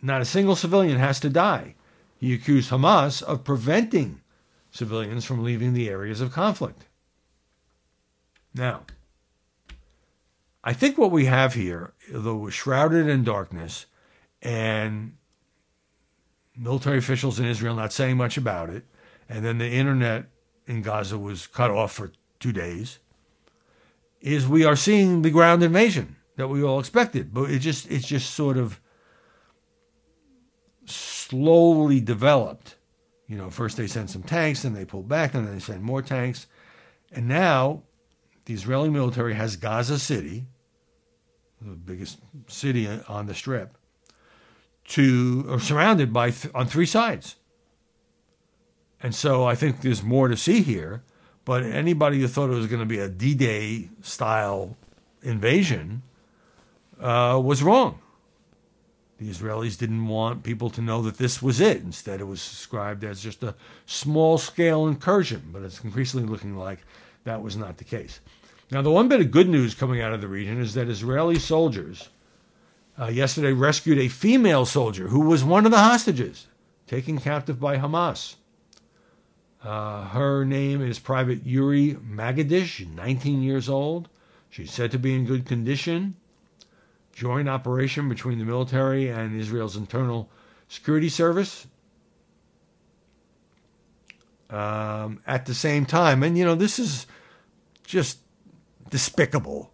not 0.00 0.20
a 0.20 0.24
single 0.24 0.54
civilian 0.54 0.98
has 0.98 1.18
to 1.20 1.30
die. 1.30 1.74
He 2.16 2.32
accused 2.32 2.70
Hamas 2.70 3.24
of 3.24 3.42
preventing 3.42 4.20
civilians 4.70 5.24
from 5.24 5.42
leaving 5.42 5.74
the 5.74 5.88
areas 5.88 6.20
of 6.20 6.32
conflict. 6.32 6.84
Now, 8.54 8.82
I 10.62 10.72
think 10.72 10.96
what 10.96 11.10
we 11.10 11.24
have 11.24 11.54
here, 11.54 11.92
though 12.08 12.48
shrouded 12.50 13.08
in 13.08 13.24
darkness 13.24 13.86
and 14.40 15.16
military 16.56 16.98
officials 16.98 17.40
in 17.40 17.46
Israel 17.46 17.74
not 17.74 17.92
saying 17.92 18.16
much 18.16 18.36
about 18.36 18.70
it, 18.70 18.84
and 19.30 19.44
then 19.44 19.58
the 19.58 19.70
internet 19.70 20.26
in 20.66 20.82
Gaza 20.82 21.16
was 21.16 21.46
cut 21.46 21.70
off 21.70 21.92
for 21.92 22.10
two 22.40 22.52
days, 22.52 22.98
is 24.20 24.46
we 24.46 24.64
are 24.64 24.76
seeing 24.76 25.22
the 25.22 25.30
ground 25.30 25.62
invasion 25.62 26.16
that 26.36 26.48
we 26.48 26.62
all 26.64 26.80
expected. 26.80 27.32
But 27.32 27.50
it 27.50 27.60
just 27.60 27.88
it's 27.90 28.06
just 28.06 28.34
sort 28.34 28.58
of 28.58 28.80
slowly 30.84 32.00
developed. 32.00 32.74
You 33.28 33.38
know, 33.38 33.50
first 33.50 33.76
they 33.76 33.86
sent 33.86 34.10
some 34.10 34.24
tanks, 34.24 34.62
then 34.62 34.74
they 34.74 34.84
pulled 34.84 35.08
back, 35.08 35.32
and 35.32 35.46
then 35.46 35.54
they 35.54 35.60
sent 35.60 35.80
more 35.80 36.02
tanks. 36.02 36.48
And 37.12 37.28
now 37.28 37.84
the 38.46 38.54
Israeli 38.54 38.90
military 38.90 39.34
has 39.34 39.54
Gaza 39.54 40.00
City, 40.00 40.46
the 41.62 41.76
biggest 41.76 42.18
city 42.48 42.88
on 43.06 43.26
the 43.26 43.34
strip, 43.34 43.78
to 44.88 45.46
or 45.48 45.60
surrounded 45.60 46.12
by 46.12 46.32
on 46.52 46.66
three 46.66 46.86
sides. 46.86 47.36
And 49.02 49.14
so 49.14 49.44
I 49.44 49.54
think 49.54 49.80
there's 49.80 50.02
more 50.02 50.28
to 50.28 50.36
see 50.36 50.62
here. 50.62 51.02
But 51.44 51.62
anybody 51.62 52.20
who 52.20 52.28
thought 52.28 52.50
it 52.50 52.54
was 52.54 52.66
going 52.66 52.80
to 52.80 52.86
be 52.86 52.98
a 52.98 53.08
D-Day 53.08 53.88
style 54.02 54.76
invasion 55.22 56.02
uh, 57.00 57.40
was 57.42 57.62
wrong. 57.62 57.98
The 59.18 59.28
Israelis 59.28 59.78
didn't 59.78 60.06
want 60.06 60.42
people 60.42 60.70
to 60.70 60.80
know 60.80 61.02
that 61.02 61.18
this 61.18 61.42
was 61.42 61.60
it. 61.60 61.82
Instead, 61.82 62.20
it 62.20 62.24
was 62.24 62.38
described 62.38 63.04
as 63.04 63.22
just 63.22 63.42
a 63.42 63.54
small 63.84 64.38
scale 64.38 64.86
incursion, 64.86 65.50
but 65.52 65.62
it's 65.62 65.82
increasingly 65.82 66.26
looking 66.26 66.56
like 66.56 66.80
that 67.24 67.42
was 67.42 67.56
not 67.56 67.76
the 67.76 67.84
case. 67.84 68.20
Now, 68.70 68.82
the 68.82 68.90
one 68.90 69.08
bit 69.08 69.20
of 69.20 69.30
good 69.30 69.48
news 69.48 69.74
coming 69.74 70.00
out 70.00 70.14
of 70.14 70.20
the 70.20 70.28
region 70.28 70.60
is 70.60 70.74
that 70.74 70.88
Israeli 70.88 71.38
soldiers 71.38 72.08
uh, 72.98 73.06
yesterday 73.06 73.52
rescued 73.52 73.98
a 73.98 74.08
female 74.08 74.64
soldier 74.64 75.08
who 75.08 75.20
was 75.20 75.42
one 75.42 75.64
of 75.64 75.70
the 75.70 75.78
hostages 75.78 76.46
taken 76.86 77.18
captive 77.18 77.60
by 77.60 77.76
Hamas. 77.76 78.36
Uh, 79.62 80.04
her 80.08 80.44
name 80.44 80.80
is 80.80 80.98
Private 80.98 81.40
Ori 81.46 81.94
Megidish, 81.94 82.88
19 82.88 83.42
years 83.42 83.68
old. 83.68 84.08
She's 84.48 84.72
said 84.72 84.90
to 84.92 84.98
be 84.98 85.14
in 85.14 85.26
good 85.26 85.44
condition. 85.44 86.16
Joint 87.12 87.48
operation 87.48 88.08
between 88.08 88.38
the 88.38 88.44
military 88.44 89.08
and 89.08 89.38
Israel's 89.38 89.76
internal 89.76 90.30
security 90.68 91.10
service. 91.10 91.66
Um, 94.48 95.20
at 95.26 95.46
the 95.46 95.54
same 95.54 95.86
time, 95.86 96.22
and 96.22 96.36
you 96.36 96.44
know, 96.44 96.56
this 96.56 96.78
is 96.78 97.06
just 97.84 98.18
despicable 98.88 99.72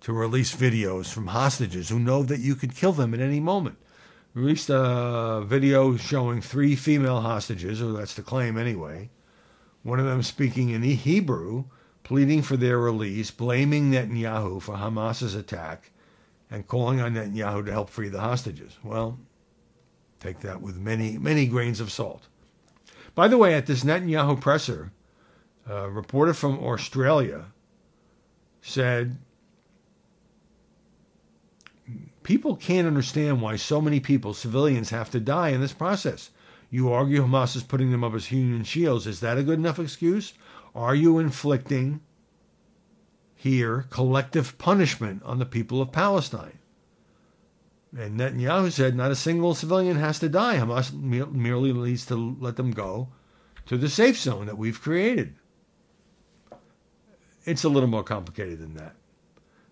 to 0.00 0.12
release 0.12 0.56
videos 0.56 1.12
from 1.12 1.28
hostages 1.28 1.90
who 1.90 1.98
know 1.98 2.22
that 2.24 2.40
you 2.40 2.54
could 2.54 2.74
kill 2.74 2.92
them 2.92 3.14
at 3.14 3.20
any 3.20 3.40
moment. 3.40 3.78
Released 4.36 4.68
a 4.68 5.42
video 5.46 5.96
showing 5.96 6.42
three 6.42 6.76
female 6.76 7.22
hostages, 7.22 7.80
or 7.80 7.92
that's 7.92 8.12
the 8.12 8.20
claim 8.20 8.58
anyway. 8.58 9.08
One 9.82 9.98
of 9.98 10.04
them 10.04 10.22
speaking 10.22 10.68
in 10.68 10.82
Hebrew, 10.82 11.64
pleading 12.04 12.42
for 12.42 12.58
their 12.58 12.78
release, 12.78 13.30
blaming 13.30 13.90
Netanyahu 13.90 14.60
for 14.60 14.76
Hamas's 14.76 15.34
attack, 15.34 15.90
and 16.50 16.68
calling 16.68 17.00
on 17.00 17.14
Netanyahu 17.14 17.64
to 17.64 17.72
help 17.72 17.88
free 17.88 18.10
the 18.10 18.20
hostages. 18.20 18.76
Well, 18.84 19.18
take 20.20 20.40
that 20.40 20.60
with 20.60 20.76
many, 20.76 21.16
many 21.16 21.46
grains 21.46 21.80
of 21.80 21.90
salt. 21.90 22.26
By 23.14 23.28
the 23.28 23.38
way, 23.38 23.54
at 23.54 23.64
this 23.64 23.84
Netanyahu 23.84 24.38
presser, 24.38 24.92
a 25.66 25.88
reporter 25.88 26.34
from 26.34 26.62
Australia 26.62 27.46
said 28.60 29.16
people 32.26 32.56
can't 32.56 32.88
understand 32.88 33.40
why 33.40 33.54
so 33.54 33.80
many 33.80 34.00
people, 34.00 34.34
civilians, 34.34 34.90
have 34.90 35.08
to 35.08 35.20
die 35.20 35.50
in 35.50 35.60
this 35.60 35.72
process. 35.72 36.30
You 36.70 36.92
argue 36.92 37.22
Hamas 37.22 37.54
is 37.54 37.62
putting 37.62 37.92
them 37.92 38.02
up 38.02 38.14
as 38.14 38.26
human 38.26 38.64
shields. 38.64 39.06
Is 39.06 39.20
that 39.20 39.38
a 39.38 39.44
good 39.44 39.60
enough 39.60 39.78
excuse? 39.78 40.34
Are 40.74 40.96
you 40.96 41.20
inflicting 41.20 42.00
here 43.36 43.86
collective 43.90 44.58
punishment 44.58 45.22
on 45.22 45.38
the 45.38 45.46
people 45.46 45.80
of 45.80 45.92
Palestine? 45.92 46.58
And 47.96 48.18
Netanyahu 48.18 48.72
said 48.72 48.96
not 48.96 49.12
a 49.12 49.16
single 49.16 49.54
civilian 49.54 49.96
has 49.96 50.18
to 50.18 50.28
die. 50.28 50.56
Hamas 50.56 50.92
merely 50.92 51.72
needs 51.72 52.06
to 52.06 52.36
let 52.40 52.56
them 52.56 52.72
go 52.72 53.08
to 53.66 53.76
the 53.76 53.88
safe 53.88 54.18
zone 54.18 54.46
that 54.46 54.58
we've 54.58 54.82
created. 54.82 55.36
It's 57.44 57.62
a 57.62 57.68
little 57.68 57.88
more 57.88 58.02
complicated 58.02 58.58
than 58.58 58.74
that. 58.74 58.96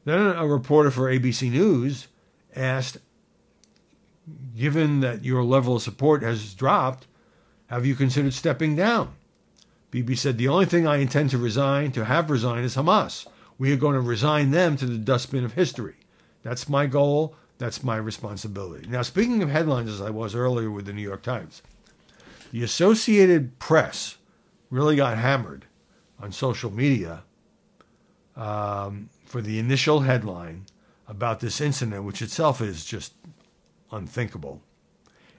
Then 0.04 0.20
a 0.20 0.46
reporter 0.46 0.92
for 0.92 1.10
ABC 1.10 1.50
News 1.50 2.06
asked, 2.54 2.98
given 4.56 5.00
that 5.00 5.24
your 5.24 5.42
level 5.42 5.76
of 5.76 5.82
support 5.82 6.22
has 6.22 6.54
dropped, 6.54 7.06
have 7.66 7.86
you 7.86 7.94
considered 7.94 8.34
stepping 8.34 8.76
down? 8.76 9.14
Bibi 9.90 10.16
said, 10.16 10.38
the 10.38 10.48
only 10.48 10.66
thing 10.66 10.86
I 10.86 10.96
intend 10.96 11.30
to 11.30 11.38
resign, 11.38 11.92
to 11.92 12.04
have 12.04 12.30
resigned, 12.30 12.64
is 12.64 12.76
Hamas. 12.76 13.26
We 13.58 13.72
are 13.72 13.76
going 13.76 13.94
to 13.94 14.00
resign 14.00 14.50
them 14.50 14.76
to 14.76 14.86
the 14.86 14.98
dustbin 14.98 15.44
of 15.44 15.52
history. 15.52 15.94
That's 16.42 16.68
my 16.68 16.86
goal. 16.86 17.36
That's 17.58 17.84
my 17.84 17.96
responsibility. 17.96 18.88
Now, 18.88 19.02
speaking 19.02 19.42
of 19.42 19.48
headlines, 19.48 19.88
as 19.88 20.00
I 20.00 20.10
was 20.10 20.34
earlier 20.34 20.70
with 20.70 20.86
the 20.86 20.92
New 20.92 21.02
York 21.02 21.22
Times, 21.22 21.62
the 22.50 22.64
Associated 22.64 23.58
Press 23.60 24.16
really 24.70 24.96
got 24.96 25.16
hammered 25.16 25.66
on 26.20 26.32
social 26.32 26.70
media 26.72 27.22
um, 28.36 29.08
for 29.24 29.40
the 29.40 29.58
initial 29.58 30.00
headline 30.00 30.66
about 31.06 31.40
this 31.40 31.60
incident, 31.60 32.04
which 32.04 32.22
itself 32.22 32.60
is 32.60 32.84
just 32.84 33.14
unthinkable. 33.90 34.62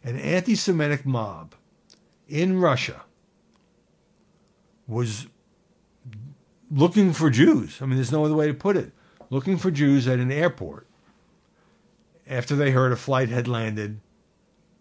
An 0.03 0.17
anti 0.17 0.55
Semitic 0.55 1.05
mob 1.05 1.55
in 2.27 2.59
Russia 2.59 3.03
was 4.87 5.27
looking 6.69 7.13
for 7.13 7.29
Jews. 7.29 7.81
I 7.81 7.85
mean, 7.85 7.95
there's 7.95 8.11
no 8.11 8.25
other 8.25 8.35
way 8.35 8.47
to 8.47 8.53
put 8.53 8.77
it. 8.77 8.91
Looking 9.29 9.57
for 9.57 9.71
Jews 9.71 10.07
at 10.07 10.19
an 10.19 10.31
airport 10.31 10.87
after 12.27 12.55
they 12.55 12.71
heard 12.71 12.91
a 12.91 12.95
flight 12.95 13.29
had 13.29 13.47
landed 13.47 13.99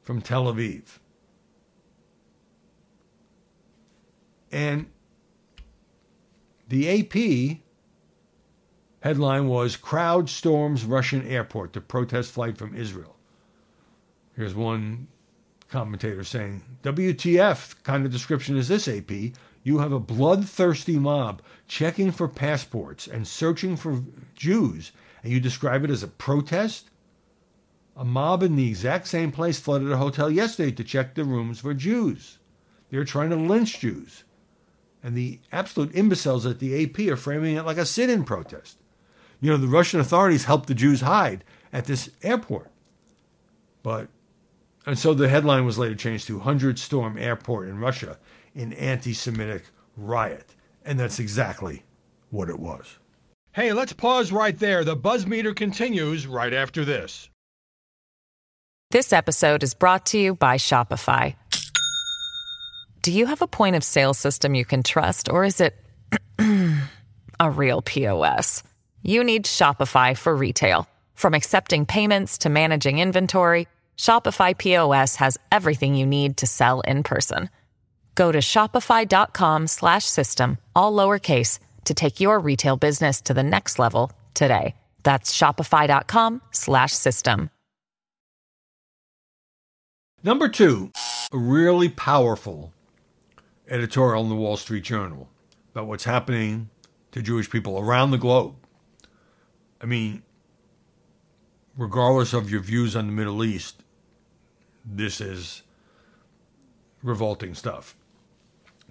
from 0.03 0.21
Tel 0.21 0.45
Aviv. 0.45 0.99
And 4.53 4.87
the 6.69 7.01
AP 7.01 7.64
Headline 9.05 9.49
was 9.49 9.77
Crowd 9.77 10.31
Storms 10.31 10.87
Russian 10.87 11.29
Airport 11.29 11.75
to 11.75 11.83
protest 11.83 12.33
flight 12.33 12.57
from 12.57 12.75
Israel. 12.75 13.17
Here's 14.35 14.55
one 14.55 15.09
commentator 15.69 16.25
saying, 16.25 16.63
WTF 16.83 17.83
kind 17.83 18.07
of 18.07 18.13
description 18.13 18.57
is 18.57 18.69
this, 18.69 18.89
AP? 18.89 19.11
You 19.63 19.81
have 19.81 19.93
a 19.93 20.01
bloodthirsty 20.01 20.99
mob 20.99 21.43
checking 21.69 22.13
for 22.13 22.29
passports 22.29 23.07
and 23.07 23.29
searching 23.29 23.77
for 23.77 24.03
Jews, 24.35 24.91
and 25.23 25.31
you 25.31 25.39
describe 25.39 25.85
it 25.85 25.91
as 25.91 26.03
a 26.03 26.09
protest? 26.09 26.89
A 27.99 28.07
mob 28.07 28.43
in 28.43 28.57
the 28.57 28.71
exact 28.71 29.07
same 29.07 29.31
place 29.31 29.61
flooded 29.61 29.93
a 29.93 29.99
hotel 29.99 30.31
yesterday 30.31 30.73
to 30.73 30.83
check 30.83 31.15
the 31.15 31.25
rooms 31.25 31.61
for 31.61 31.75
Jews. 31.75 32.39
They're 32.89 33.05
trying 33.05 33.29
to 33.29 33.37
lynch 33.37 33.81
Jews. 33.81 34.25
And 35.03 35.15
the 35.15 35.41
absolute 35.53 35.95
imbeciles 35.95 36.47
at 36.47 36.59
the 36.59 36.85
AP 36.85 37.01
are 37.13 37.17
framing 37.17 37.57
it 37.57 37.67
like 37.67 37.77
a 37.77 37.85
sit 37.85 38.09
in 38.09 38.25
protest. 38.25 38.79
You 39.45 39.51
know, 39.51 39.59
the 39.59 39.69
Russian 39.69 40.01
authorities 40.01 40.47
helped 40.47 40.69
the 40.69 40.75
Jews 40.75 41.03
hide 41.03 41.45
at 41.71 41.85
this 41.85 42.09
airport. 42.23 42.71
But, 43.83 44.09
and 44.87 44.99
so 44.99 45.13
the 45.13 45.29
headline 45.29 45.67
was 45.67 45.77
later 45.77 45.95
changed 45.95 46.29
to 46.29 46.39
100 46.39 46.79
Storm 46.79 47.19
Airport 47.19 47.69
in 47.69 47.79
Russia 47.79 48.19
in 48.55 48.73
anti 48.73 49.13
Semitic 49.13 49.65
riot. 49.99 50.55
And 50.83 50.99
that's 50.99 51.19
exactly 51.19 51.83
what 52.31 52.49
it 52.49 52.59
was. 52.59 52.97
Hey, 53.53 53.75
let's 53.75 53.93
pause 53.93 54.33
right 54.33 54.59
there. 54.59 54.83
The 54.83 54.97
buzz 54.97 55.27
meter 55.27 55.53
continues 55.53 56.27
right 56.27 56.55
after 56.55 56.87
this. 56.87 57.29
This 58.93 59.13
episode 59.13 59.63
is 59.63 59.75
brought 59.75 60.07
to 60.07 60.19
you 60.19 60.35
by 60.35 60.57
Shopify. 60.57 61.35
Do 63.03 63.13
you 63.13 63.27
have 63.27 63.43
a 63.43 63.47
point 63.47 63.77
of 63.77 63.85
sale 63.85 64.15
system 64.15 64.55
you 64.55 64.65
can 64.65 64.83
trust, 64.83 65.29
or 65.29 65.45
is 65.45 65.61
it 65.61 65.77
a 67.39 67.51
real 67.51 67.83
POS? 67.83 68.63
You 69.05 69.23
need 69.23 69.45
Shopify 69.45 70.17
for 70.17 70.35
retail. 70.35 70.89
From 71.15 71.35
accepting 71.35 71.87
payments 71.87 72.39
to 72.39 72.49
managing 72.49 72.99
inventory, 72.99 73.69
Shopify 73.97 74.59
POS 74.59 75.15
has 75.17 75.39
everything 75.53 75.95
you 75.95 76.07
need 76.07 76.39
to 76.39 76.47
sell 76.47 76.81
in 76.81 77.03
person. 77.03 77.51
Go 78.15 78.33
to 78.33 78.39
shopify.com/system 78.39 80.59
all 80.75 80.93
lowercase 80.93 81.59
to 81.85 81.95
take 81.95 82.21
your 82.21 82.41
retail 82.41 82.77
business 82.77 83.21
to 83.21 83.35
the 83.35 83.43
next 83.43 83.79
level 83.79 84.11
today. 84.33 84.75
That's 85.03 85.37
shopify.com/system. 85.37 87.51
Number 90.23 90.49
2, 90.49 90.91
a 91.33 91.37
really 91.37 91.91
powerful 91.91 92.73
editorial 93.69 94.23
in 94.23 94.31
the 94.31 94.35
Wall 94.35 94.57
Street 94.57 94.85
Journal 94.85 95.29
about 95.73 95.87
what's 95.87 96.05
happening 96.05 96.71
to 97.13 97.21
Jewish 97.21 97.51
people 97.51 97.79
around 97.79 98.11
the 98.11 98.17
globe. 98.17 98.55
I 99.85 99.87
mean, 99.87 100.23
regardless 101.77 102.33
of 102.33 102.51
your 102.51 102.63
views 102.63 102.97
on 102.97 103.07
the 103.07 103.13
Middle 103.13 103.45
East, 103.45 103.83
this 104.83 105.21
is 105.21 105.61
revolting 107.03 107.55
stuff. 107.55 107.95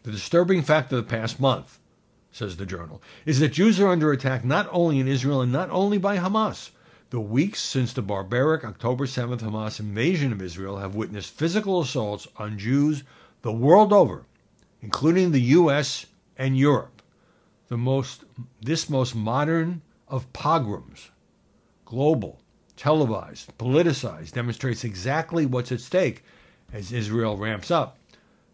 The 0.03 0.11
disturbing 0.11 0.61
fact 0.61 0.93
of 0.93 0.97
the 0.97 1.09
past 1.09 1.39
month, 1.39 1.79
says 2.31 2.57
the 2.57 2.67
journal, 2.67 3.01
is 3.25 3.39
that 3.39 3.53
Jews 3.53 3.79
are 3.79 3.87
under 3.87 4.11
attack 4.11 4.45
not 4.45 4.69
only 4.71 4.99
in 4.99 5.07
Israel 5.07 5.41
and 5.41 5.51
not 5.51 5.71
only 5.71 5.97
by 5.97 6.17
Hamas. 6.17 6.69
The 7.09 7.19
weeks 7.19 7.59
since 7.59 7.91
the 7.91 8.03
barbaric 8.03 8.63
October 8.63 9.07
7th 9.07 9.39
Hamas 9.39 9.79
invasion 9.79 10.31
of 10.31 10.43
Israel 10.43 10.77
have 10.77 10.93
witnessed 10.93 11.33
physical 11.33 11.81
assaults 11.81 12.27
on 12.37 12.59
Jews 12.59 13.03
the 13.41 13.51
world 13.51 13.91
over, 13.91 14.27
including 14.79 15.31
the 15.31 15.41
U.S. 15.41 16.05
and 16.37 16.55
Europe. 16.55 17.01
The 17.69 17.77
most, 17.77 18.25
this 18.61 18.91
most 18.91 19.15
modern 19.15 19.81
of 20.13 20.31
pogroms, 20.31 21.09
global, 21.85 22.39
televised, 22.77 23.57
politicized, 23.57 24.33
demonstrates 24.33 24.83
exactly 24.83 25.47
what's 25.47 25.71
at 25.71 25.81
stake 25.81 26.23
as 26.71 26.93
Israel 26.93 27.35
ramps 27.35 27.71
up. 27.71 27.97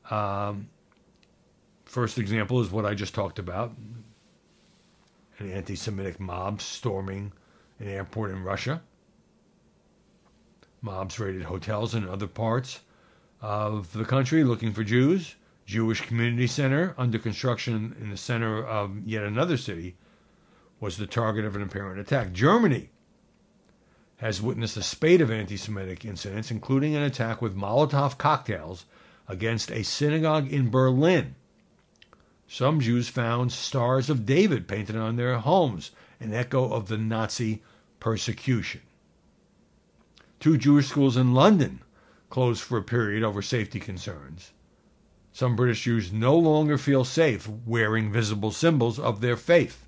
Um, 0.09 0.69
first 1.83 2.17
example 2.17 2.61
is 2.61 2.71
what 2.71 2.85
I 2.85 2.93
just 2.93 3.13
talked 3.13 3.39
about 3.39 3.73
an 5.39 5.51
anti 5.51 5.75
Semitic 5.75 6.17
mob 6.17 6.61
storming 6.61 7.33
an 7.81 7.89
airport 7.89 8.31
in 8.31 8.41
Russia. 8.41 8.81
Mobs 10.81 11.19
raided 11.19 11.43
hotels 11.43 11.93
in 11.93 12.07
other 12.07 12.27
parts 12.27 12.79
of 13.41 13.91
the 13.91 14.05
country 14.05 14.45
looking 14.45 14.71
for 14.71 14.85
Jews. 14.85 15.35
Jewish 15.65 16.07
Community 16.07 16.47
Center, 16.47 16.95
under 16.97 17.19
construction 17.19 17.97
in 17.99 18.09
the 18.09 18.17
center 18.17 18.65
of 18.65 19.05
yet 19.05 19.23
another 19.23 19.57
city, 19.57 19.97
was 20.79 20.97
the 20.97 21.07
target 21.07 21.45
of 21.45 21.55
an 21.55 21.61
apparent 21.61 21.99
attack. 21.99 22.31
Germany 22.31 22.89
has 24.17 24.41
witnessed 24.41 24.77
a 24.77 24.83
spate 24.83 25.21
of 25.21 25.31
anti 25.31 25.57
Semitic 25.57 26.03
incidents, 26.03 26.51
including 26.51 26.95
an 26.95 27.03
attack 27.03 27.41
with 27.41 27.55
Molotov 27.55 28.17
cocktails 28.17 28.85
against 29.27 29.71
a 29.71 29.83
synagogue 29.83 30.51
in 30.51 30.69
Berlin. 30.69 31.35
Some 32.47 32.79
Jews 32.79 33.07
found 33.07 33.51
stars 33.51 34.09
of 34.09 34.25
David 34.25 34.67
painted 34.67 34.95
on 34.95 35.15
their 35.15 35.37
homes, 35.37 35.91
an 36.19 36.33
echo 36.33 36.71
of 36.71 36.87
the 36.87 36.97
Nazi 36.97 37.61
persecution. 37.99 38.81
Two 40.39 40.57
Jewish 40.57 40.87
schools 40.87 41.15
in 41.15 41.33
London 41.33 41.81
closed 42.29 42.61
for 42.61 42.77
a 42.77 42.83
period 42.83 43.23
over 43.23 43.41
safety 43.41 43.79
concerns. 43.79 44.51
Some 45.31 45.55
British 45.55 45.83
Jews 45.83 46.11
no 46.11 46.35
longer 46.35 46.77
feel 46.77 47.05
safe 47.05 47.47
wearing 47.65 48.11
visible 48.11 48.51
symbols 48.51 48.99
of 48.99 49.21
their 49.21 49.37
faith. 49.37 49.85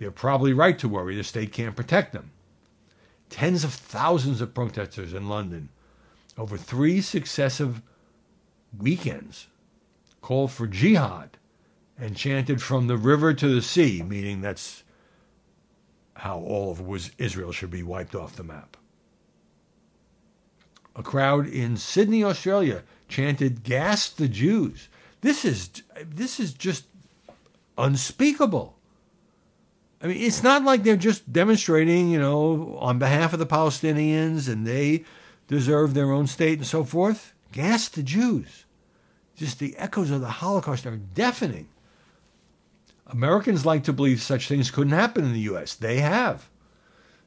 They're 0.00 0.10
probably 0.10 0.54
right 0.54 0.78
to 0.78 0.88
worry 0.88 1.14
the 1.14 1.22
state 1.22 1.52
can't 1.52 1.76
protect 1.76 2.14
them. 2.14 2.30
Tens 3.28 3.64
of 3.64 3.74
thousands 3.74 4.40
of 4.40 4.54
protesters 4.54 5.12
in 5.12 5.28
London 5.28 5.68
over 6.38 6.56
three 6.56 7.02
successive 7.02 7.82
weekends 8.76 9.48
called 10.22 10.50
for 10.50 10.66
jihad 10.66 11.36
and 11.98 12.16
chanted 12.16 12.62
from 12.62 12.86
the 12.86 12.96
river 12.96 13.34
to 13.34 13.54
the 13.54 13.60
sea, 13.60 14.02
meaning 14.02 14.40
that's 14.40 14.84
how 16.14 16.38
all 16.38 16.70
of 16.70 17.12
Israel 17.18 17.52
should 17.52 17.70
be 17.70 17.82
wiped 17.82 18.14
off 18.14 18.36
the 18.36 18.42
map. 18.42 18.78
A 20.96 21.02
crowd 21.02 21.46
in 21.46 21.76
Sydney, 21.76 22.24
Australia 22.24 22.84
chanted 23.06 23.64
gas 23.64 24.08
the 24.08 24.28
Jews. 24.28 24.88
This 25.20 25.44
is 25.44 25.70
this 26.02 26.40
is 26.40 26.54
just 26.54 26.86
unspeakable. 27.76 28.79
I 30.02 30.06
mean, 30.06 30.16
it's 30.16 30.42
not 30.42 30.64
like 30.64 30.82
they're 30.82 30.96
just 30.96 31.30
demonstrating, 31.30 32.10
you 32.10 32.18
know, 32.18 32.78
on 32.80 32.98
behalf 32.98 33.32
of 33.32 33.38
the 33.38 33.46
Palestinians 33.46 34.48
and 34.48 34.66
they 34.66 35.04
deserve 35.46 35.92
their 35.92 36.10
own 36.10 36.26
state 36.26 36.58
and 36.58 36.66
so 36.66 36.84
forth. 36.84 37.34
Gas 37.52 37.88
the 37.88 38.02
Jews. 38.02 38.64
Just 39.36 39.58
the 39.58 39.76
echoes 39.76 40.10
of 40.10 40.20
the 40.20 40.28
Holocaust 40.28 40.86
are 40.86 40.96
deafening. 40.96 41.68
Americans 43.06 43.66
like 43.66 43.84
to 43.84 43.92
believe 43.92 44.22
such 44.22 44.48
things 44.48 44.70
couldn't 44.70 44.92
happen 44.92 45.24
in 45.24 45.32
the 45.32 45.40
U.S. 45.40 45.74
They 45.74 45.98
have. 45.98 46.48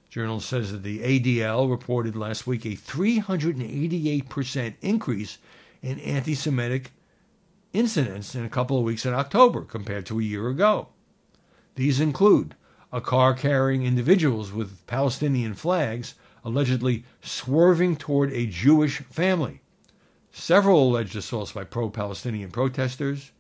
Journal 0.09 0.39
says 0.39 0.71
that 0.71 0.83
the 0.83 0.99
ADL 0.99 1.69
reported 1.69 2.15
last 2.15 2.47
week 2.47 2.65
a 2.65 2.69
388% 2.69 4.73
increase 4.81 5.39
in 5.81 5.99
anti 5.99 6.35
Semitic 6.35 6.91
incidents 7.73 8.35
in 8.35 8.45
a 8.45 8.49
couple 8.49 8.77
of 8.77 8.83
weeks 8.83 9.05
in 9.05 9.13
October 9.13 9.63
compared 9.63 10.05
to 10.05 10.19
a 10.19 10.23
year 10.23 10.47
ago. 10.47 10.87
These 11.75 11.99
include 11.99 12.55
a 12.93 13.01
car 13.01 13.33
carrying 13.33 13.83
individuals 13.83 14.53
with 14.53 14.85
Palestinian 14.85 15.55
flags 15.55 16.13
allegedly 16.45 17.03
swerving 17.23 17.95
toward 17.95 18.31
a 18.31 18.45
Jewish 18.45 18.99
family, 18.99 19.61
several 20.31 20.89
alleged 20.89 21.15
assaults 21.15 21.53
by 21.53 21.63
pro 21.63 21.89
Palestinian 21.89 22.51
protesters. 22.51 23.31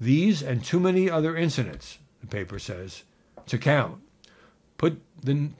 These 0.00 0.42
and 0.42 0.64
too 0.64 0.80
many 0.80 1.08
other 1.08 1.36
incidents, 1.36 1.98
the 2.20 2.26
paper 2.26 2.58
says, 2.58 3.04
to 3.46 3.58
count, 3.58 4.02
put 4.76 5.00
the, 5.22 5.50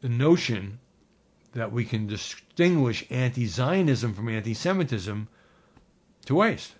the 0.00 0.08
notion 0.08 0.80
that 1.52 1.70
we 1.70 1.84
can 1.84 2.06
distinguish 2.06 3.04
anti 3.10 3.46
Zionism 3.46 4.14
from 4.14 4.30
anti 4.30 4.54
Semitism 4.54 5.28
to 6.24 6.34
waste. 6.34 6.74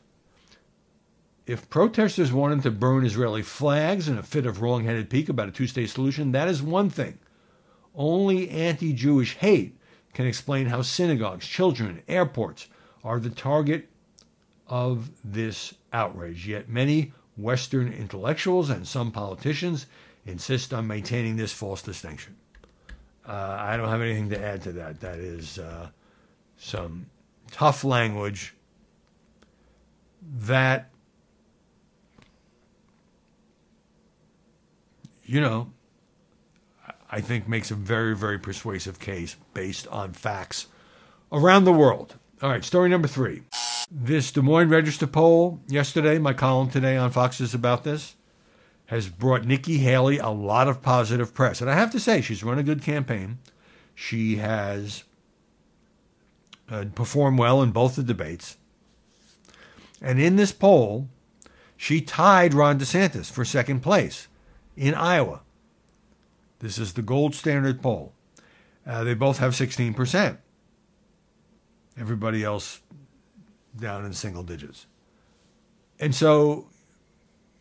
If 1.46 1.68
protesters 1.68 2.32
wanted 2.32 2.62
to 2.62 2.70
burn 2.70 3.04
Israeli 3.04 3.42
flags 3.42 4.08
in 4.08 4.16
a 4.16 4.22
fit 4.22 4.46
of 4.46 4.62
wrong 4.62 4.84
headed 4.84 5.10
pique 5.10 5.28
about 5.28 5.48
a 5.48 5.52
two 5.52 5.66
state 5.66 5.90
solution, 5.90 6.32
that 6.32 6.48
is 6.48 6.62
one 6.62 6.88
thing. 6.88 7.18
Only 7.94 8.48
anti 8.48 8.92
Jewish 8.92 9.36
hate 9.36 9.78
can 10.14 10.26
explain 10.26 10.66
how 10.66 10.82
synagogues, 10.82 11.46
children, 11.46 12.02
airports 12.08 12.68
are 13.02 13.20
the 13.20 13.30
target 13.30 13.88
of 14.66 15.10
this 15.22 15.74
outrage. 15.92 16.46
Yet 16.46 16.68
many 16.68 17.12
Western 17.36 17.92
intellectuals 17.92 18.70
and 18.70 18.86
some 18.86 19.10
politicians 19.10 19.86
insist 20.24 20.72
on 20.72 20.86
maintaining 20.86 21.36
this 21.36 21.52
false 21.52 21.82
distinction. 21.82 22.36
Uh, 23.26 23.56
I 23.58 23.76
don't 23.76 23.88
have 23.88 24.00
anything 24.00 24.30
to 24.30 24.42
add 24.42 24.62
to 24.62 24.72
that. 24.72 25.00
That 25.00 25.18
is 25.18 25.58
uh, 25.58 25.88
some 26.56 27.06
tough 27.50 27.84
language 27.84 28.54
that, 30.38 30.90
you 35.24 35.40
know, 35.40 35.72
I 37.10 37.20
think 37.20 37.48
makes 37.48 37.70
a 37.70 37.74
very, 37.74 38.16
very 38.16 38.38
persuasive 38.38 38.98
case 38.98 39.36
based 39.52 39.86
on 39.88 40.12
facts 40.12 40.66
around 41.32 41.64
the 41.64 41.72
world. 41.72 42.16
All 42.42 42.50
right, 42.50 42.64
story 42.64 42.88
number 42.88 43.08
three. 43.08 43.42
This 43.90 44.32
Des 44.32 44.40
Moines 44.40 44.68
Register 44.68 45.06
poll 45.06 45.60
yesterday, 45.68 46.18
my 46.18 46.32
column 46.32 46.70
today 46.70 46.96
on 46.96 47.10
Fox 47.10 47.40
is 47.40 47.54
about 47.54 47.84
this 47.84 48.16
has 48.86 49.08
brought 49.08 49.44
Nikki 49.44 49.78
Haley 49.78 50.18
a 50.18 50.28
lot 50.28 50.68
of 50.68 50.82
positive 50.82 51.32
press. 51.32 51.60
And 51.60 51.70
I 51.70 51.74
have 51.74 51.90
to 51.92 52.00
say, 52.00 52.20
she's 52.20 52.44
run 52.44 52.58
a 52.58 52.62
good 52.62 52.82
campaign. 52.82 53.38
She 53.94 54.36
has 54.36 55.04
uh, 56.68 56.84
performed 56.94 57.38
well 57.38 57.62
in 57.62 57.70
both 57.70 57.96
the 57.96 58.02
debates. 58.02 58.56
And 60.02 60.20
in 60.20 60.36
this 60.36 60.52
poll, 60.52 61.08
she 61.76 62.00
tied 62.00 62.52
Ron 62.52 62.78
DeSantis 62.78 63.30
for 63.30 63.44
second 63.44 63.80
place 63.80 64.28
in 64.76 64.94
Iowa. 64.94 65.42
This 66.58 66.78
is 66.78 66.94
the 66.94 67.02
gold 67.02 67.34
standard 67.34 67.82
poll. 67.82 68.12
Uh, 68.86 69.04
they 69.04 69.14
both 69.14 69.38
have 69.38 69.52
16%. 69.52 70.38
Everybody 71.98 72.42
else 72.42 72.80
down 73.78 74.04
in 74.04 74.12
single 74.12 74.42
digits. 74.42 74.86
And 75.98 76.14
so 76.14 76.66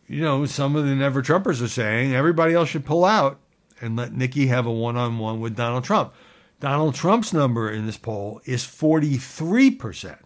you 0.06 0.20
know, 0.20 0.44
some 0.44 0.76
of 0.76 0.84
the 0.84 0.94
never 0.94 1.22
Trumpers 1.22 1.62
are 1.62 1.68
saying 1.68 2.14
everybody 2.14 2.54
else 2.54 2.68
should 2.68 2.84
pull 2.84 3.04
out 3.04 3.40
and 3.80 3.96
let 3.96 4.12
Nikki 4.12 4.48
have 4.48 4.66
a 4.66 4.72
one 4.72 4.96
on 4.96 5.18
one 5.18 5.40
with 5.40 5.56
Donald 5.56 5.84
Trump. 5.84 6.12
Donald 6.60 6.94
Trump's 6.94 7.32
number 7.32 7.70
in 7.70 7.86
this 7.86 7.96
poll 7.96 8.40
is 8.44 8.64
43%. 8.64 10.18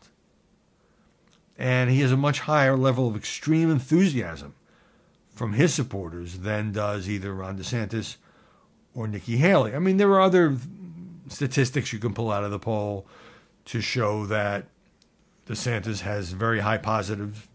And 1.56 1.90
he 1.90 2.00
has 2.00 2.12
a 2.12 2.16
much 2.16 2.40
higher 2.40 2.76
level 2.76 3.08
of 3.08 3.16
extreme 3.16 3.70
enthusiasm 3.70 4.54
from 5.38 5.52
his 5.52 5.72
supporters 5.72 6.40
than 6.40 6.72
does 6.72 7.08
either 7.08 7.32
Ron 7.32 7.56
DeSantis 7.56 8.16
or 8.92 9.06
Nikki 9.06 9.36
Haley. 9.36 9.72
I 9.72 9.78
mean, 9.78 9.96
there 9.96 10.10
are 10.10 10.20
other 10.20 10.56
statistics 11.28 11.92
you 11.92 12.00
can 12.00 12.12
pull 12.12 12.32
out 12.32 12.42
of 12.42 12.50
the 12.50 12.58
poll 12.58 13.06
to 13.66 13.80
show 13.80 14.26
that 14.26 14.66
DeSantis 15.46 16.00
has 16.00 16.32
very 16.32 16.58
high 16.58 16.76
positives. 16.78 17.46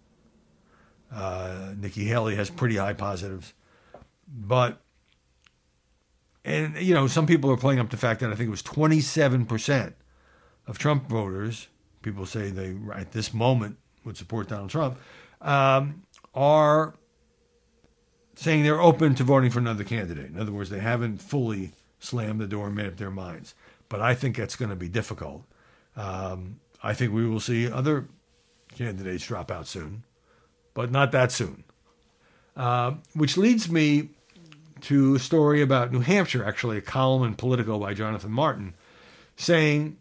uh, 1.11 1.73
Nikki 1.77 2.05
Haley 2.05 2.35
has 2.35 2.49
pretty 2.49 2.77
high 2.77 2.93
positives. 2.93 3.51
But, 4.25 4.81
and, 6.45 6.77
you 6.77 6.93
know, 6.93 7.07
some 7.07 7.27
people 7.27 7.51
are 7.51 7.57
playing 7.57 7.79
up 7.79 7.89
the 7.89 7.97
fact 7.97 8.21
that 8.21 8.31
I 8.31 8.35
think 8.35 8.47
it 8.47 8.51
was 8.51 8.63
27% 8.63 9.93
of 10.67 10.77
Trump 10.77 11.09
voters, 11.09 11.67
people 12.01 12.25
say 12.25 12.49
they, 12.49 12.77
at 12.95 13.11
this 13.11 13.33
moment, 13.33 13.77
would 14.05 14.15
support 14.15 14.47
Donald 14.47 14.69
Trump, 14.69 14.97
um, 15.41 16.03
are 16.33 16.95
saying 18.35 18.63
they're 18.63 18.81
open 18.81 19.15
to 19.15 19.23
voting 19.23 19.49
for 19.51 19.59
another 19.59 19.83
candidate. 19.83 20.31
In 20.31 20.39
other 20.39 20.51
words, 20.51 20.69
they 20.69 20.79
haven't 20.79 21.21
fully 21.21 21.71
slammed 21.99 22.41
the 22.41 22.47
door 22.47 22.67
and 22.67 22.75
made 22.75 22.87
up 22.87 22.97
their 22.97 23.11
minds. 23.11 23.53
But 23.89 24.01
I 24.01 24.15
think 24.15 24.35
that's 24.35 24.55
going 24.55 24.69
to 24.69 24.75
be 24.75 24.89
difficult. 24.89 25.43
Um, 25.95 26.59
I 26.81 26.93
think 26.93 27.13
we 27.13 27.27
will 27.27 27.39
see 27.39 27.71
other 27.71 28.07
candidates 28.75 29.27
drop 29.27 29.51
out 29.51 29.67
soon, 29.67 30.03
but 30.73 30.91
not 30.91 31.11
that 31.11 31.31
soon. 31.31 31.63
Uh, 32.57 32.95
which 33.13 33.37
leads 33.37 33.69
me 33.69 34.09
to 34.81 35.15
a 35.15 35.19
story 35.19 35.61
about 35.61 35.91
New 35.91 36.01
Hampshire, 36.01 36.43
actually, 36.43 36.77
a 36.77 36.81
column 36.81 37.23
in 37.23 37.35
Politico 37.35 37.79
by 37.79 37.93
Jonathan 37.93 38.31
Martin, 38.31 38.73
saying, 39.35 39.97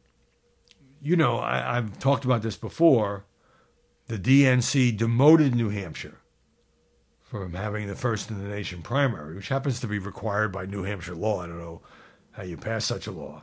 you 1.00 1.16
know, 1.16 1.38
I, 1.38 1.76
I've 1.76 1.98
talked 1.98 2.24
about 2.24 2.42
this 2.42 2.56
before. 2.56 3.24
The 4.08 4.18
DNC 4.18 4.96
demoted 4.96 5.54
New 5.54 5.68
Hampshire 5.68 6.18
from 7.32 7.54
having 7.54 7.86
the 7.86 7.94
first 7.96 8.30
in 8.30 8.42
the 8.42 8.54
nation 8.54 8.82
primary, 8.82 9.34
which 9.34 9.48
happens 9.48 9.80
to 9.80 9.86
be 9.86 9.98
required 9.98 10.52
by 10.52 10.66
New 10.66 10.82
Hampshire 10.82 11.14
law. 11.14 11.40
I 11.40 11.46
don't 11.46 11.58
know 11.58 11.80
how 12.32 12.42
you 12.42 12.58
pass 12.58 12.84
such 12.84 13.06
a 13.06 13.10
law. 13.10 13.42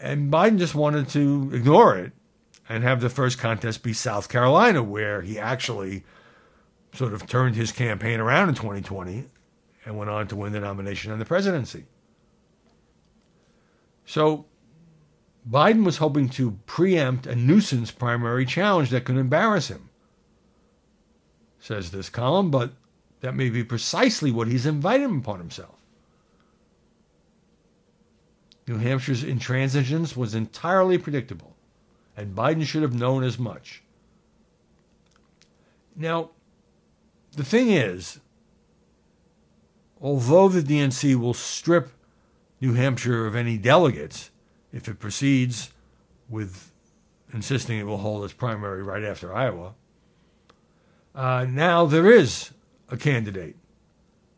And 0.00 0.32
Biden 0.32 0.58
just 0.58 0.74
wanted 0.74 1.10
to 1.10 1.50
ignore 1.52 1.98
it 1.98 2.12
and 2.66 2.82
have 2.82 3.02
the 3.02 3.10
first 3.10 3.38
contest 3.38 3.82
be 3.82 3.92
South 3.92 4.30
Carolina, 4.30 4.82
where 4.82 5.20
he 5.20 5.38
actually 5.38 6.04
sort 6.94 7.12
of 7.12 7.26
turned 7.26 7.56
his 7.56 7.72
campaign 7.72 8.20
around 8.20 8.48
in 8.48 8.54
2020 8.54 9.26
and 9.84 9.98
went 9.98 10.08
on 10.08 10.26
to 10.28 10.34
win 10.36 10.52
the 10.52 10.60
nomination 10.60 11.12
and 11.12 11.20
the 11.20 11.26
presidency. 11.26 11.84
So 14.06 14.46
Biden 15.46 15.84
was 15.84 15.98
hoping 15.98 16.30
to 16.30 16.52
preempt 16.64 17.26
a 17.26 17.36
nuisance 17.36 17.90
primary 17.90 18.46
challenge 18.46 18.88
that 18.90 19.04
could 19.04 19.18
embarrass 19.18 19.68
him 19.68 19.85
says 21.60 21.90
this 21.90 22.08
column, 22.08 22.50
but 22.50 22.72
that 23.20 23.34
may 23.34 23.50
be 23.50 23.64
precisely 23.64 24.30
what 24.30 24.48
he's 24.48 24.66
invited 24.66 25.10
upon 25.10 25.38
himself. 25.38 25.74
New 28.66 28.78
Hampshire's 28.78 29.22
intransigence 29.22 30.16
was 30.16 30.34
entirely 30.34 30.98
predictable, 30.98 31.56
and 32.16 32.34
Biden 32.34 32.64
should 32.64 32.82
have 32.82 32.94
known 32.94 33.22
as 33.22 33.38
much. 33.38 33.82
Now, 35.94 36.30
the 37.32 37.44
thing 37.44 37.70
is, 37.70 38.20
although 40.00 40.48
the 40.48 40.62
DNC 40.62 41.14
will 41.16 41.34
strip 41.34 41.90
New 42.60 42.74
Hampshire 42.74 43.26
of 43.26 43.36
any 43.36 43.56
delegates 43.56 44.30
if 44.72 44.88
it 44.88 44.98
proceeds 44.98 45.70
with 46.28 46.72
insisting 47.32 47.78
it 47.78 47.84
will 47.84 47.98
hold 47.98 48.24
its 48.24 48.32
primary 48.32 48.82
right 48.82 49.04
after 49.04 49.34
Iowa, 49.34 49.74
uh, 51.16 51.46
now 51.48 51.86
there 51.86 52.10
is 52.10 52.50
a 52.90 52.96
candidate 52.96 53.56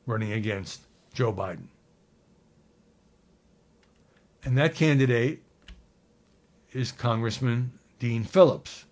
running 0.07 0.33
against 0.33 0.83
Joe 1.13 1.33
Biden. 1.33 1.67
And 4.45 4.57
that 4.57 4.75
candidate 4.75 5.43
is 6.73 6.93
Congressman 6.93 7.73
Dean 7.99 8.23
Phillips. 8.23 8.85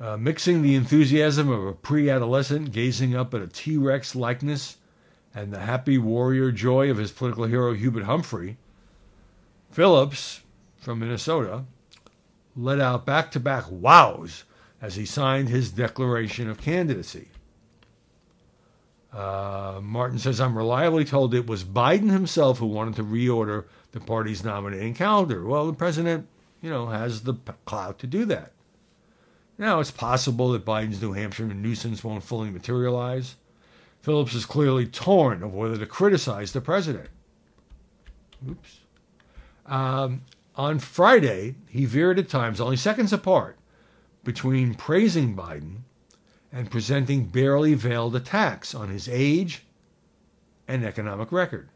Uh, 0.00 0.16
mixing 0.16 0.62
the 0.62 0.74
enthusiasm 0.74 1.48
of 1.48 1.64
a 1.64 1.72
pre 1.72 2.10
adolescent 2.10 2.72
gazing 2.72 3.14
up 3.14 3.32
at 3.32 3.40
a 3.40 3.46
T 3.46 3.76
Rex 3.76 4.16
likeness 4.16 4.78
and 5.32 5.52
the 5.52 5.60
happy 5.60 5.96
warrior 5.96 6.50
joy 6.50 6.90
of 6.90 6.96
his 6.96 7.12
political 7.12 7.44
hero 7.44 7.72
Hubert 7.72 8.02
Humphrey, 8.02 8.56
Phillips 9.70 10.42
from 10.76 10.98
Minnesota 10.98 11.64
let 12.56 12.80
out 12.80 13.06
back 13.06 13.30
to 13.32 13.40
back 13.40 13.64
wows 13.70 14.44
as 14.80 14.96
he 14.96 15.06
signed 15.06 15.48
his 15.48 15.70
declaration 15.70 16.48
of 16.50 16.60
candidacy. 16.60 17.28
Uh, 19.12 19.78
Martin 19.82 20.18
says, 20.18 20.40
I'm 20.40 20.56
reliably 20.56 21.04
told 21.04 21.34
it 21.34 21.46
was 21.46 21.64
Biden 21.64 22.10
himself 22.10 22.58
who 22.58 22.66
wanted 22.66 22.96
to 22.96 23.04
reorder 23.04 23.64
the 23.92 24.00
party's 24.00 24.42
nominating 24.42 24.94
calendar. 24.94 25.44
Well, 25.44 25.66
the 25.66 25.74
president, 25.74 26.26
you 26.62 26.70
know, 26.70 26.86
has 26.86 27.22
the 27.22 27.34
clout 27.66 27.98
to 28.00 28.06
do 28.06 28.24
that. 28.26 28.52
Now, 29.58 29.80
it's 29.80 29.90
possible 29.90 30.52
that 30.52 30.64
Biden's 30.64 31.00
New 31.00 31.12
Hampshire 31.12 31.46
nuisance 31.46 32.02
won't 32.02 32.24
fully 32.24 32.50
materialize. 32.50 33.36
Phillips 34.00 34.34
is 34.34 34.46
clearly 34.46 34.86
torn 34.86 35.42
of 35.42 35.54
whether 35.54 35.76
to 35.76 35.86
criticize 35.86 36.52
the 36.52 36.60
president. 36.60 37.08
Oops. 38.48 38.80
Um, 39.66 40.22
on 40.54 40.78
Friday, 40.78 41.54
he 41.68 41.84
veered 41.84 42.18
at 42.18 42.28
times, 42.28 42.60
only 42.60 42.76
seconds 42.76 43.12
apart, 43.12 43.56
between 44.24 44.74
praising 44.74 45.34
Biden 45.34 45.78
and 46.52 46.70
presenting 46.70 47.26
barely 47.26 47.74
veiled 47.74 48.14
attacks 48.14 48.74
on 48.74 48.90
his 48.90 49.08
age 49.08 49.64
and 50.68 50.84
economic 50.84 51.32
record. 51.32 51.70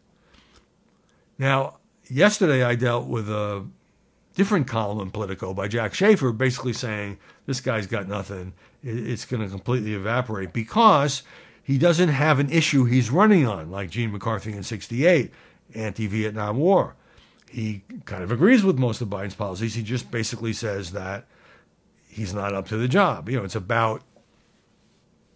Now, 1.39 1.79
yesterday 2.09 2.63
I 2.63 2.75
dealt 2.75 3.07
with 3.07 3.31
a 3.31 3.67
different 4.35 4.69
column 4.69 5.01
in 5.01 5.11
Politico 5.11 5.55
by 5.55 5.69
Jack 5.69 5.95
Shafer, 5.95 6.33
basically 6.33 6.75
saying 6.75 7.19
this 7.47 7.61
guy's 7.61 7.87
got 7.87 8.07
nothing. 8.07 8.53
It's 8.83 9.25
going 9.25 9.43
to 9.43 9.49
completely 9.49 9.95
evaporate 9.95 10.53
because 10.53 11.23
he 11.63 11.79
doesn't 11.79 12.11
have 12.11 12.39
an 12.39 12.51
issue 12.51 12.85
he's 12.85 13.11
running 13.11 13.47
on, 13.47 13.71
like 13.71 13.91
Gene 13.91 14.13
McCarthy 14.13 14.53
in 14.53 14.63
68, 14.63 15.33
anti 15.75 16.07
Vietnam 16.07 16.59
War 16.59 16.95
he 17.51 17.83
kind 18.05 18.23
of 18.23 18.31
agrees 18.31 18.65
with 18.65 18.79
most 18.79 19.01
of 19.01 19.09
Biden's 19.09 19.35
policies. 19.35 19.75
He 19.75 19.83
just 19.83 20.11
basically 20.11 20.53
says 20.53 20.93
that 20.93 21.27
he's 22.09 22.35
not 22.35 22.55
up 22.55 22.69
to 22.69 22.77
the 22.77 22.89
job. 22.89 23.29
You 23.29 23.39
know, 23.39 23.45
it's 23.45 23.55
about 23.55 24.03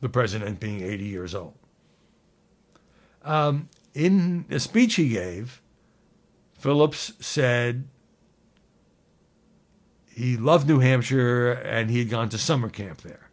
the 0.00 0.08
president 0.08 0.60
being 0.60 0.82
80 0.82 1.04
years 1.04 1.34
old. 1.34 1.54
Um, 3.22 3.68
in 3.94 4.46
a 4.50 4.58
speech 4.58 4.94
he 4.94 5.10
gave, 5.10 5.60
Phillips 6.54 7.12
said 7.20 7.88
he 10.12 10.36
loved 10.36 10.68
New 10.68 10.80
Hampshire 10.80 11.52
and 11.52 11.90
he 11.90 11.98
had 11.98 12.10
gone 12.10 12.28
to 12.30 12.38
summer 12.38 12.68
camp 12.68 13.02
there. 13.02 13.30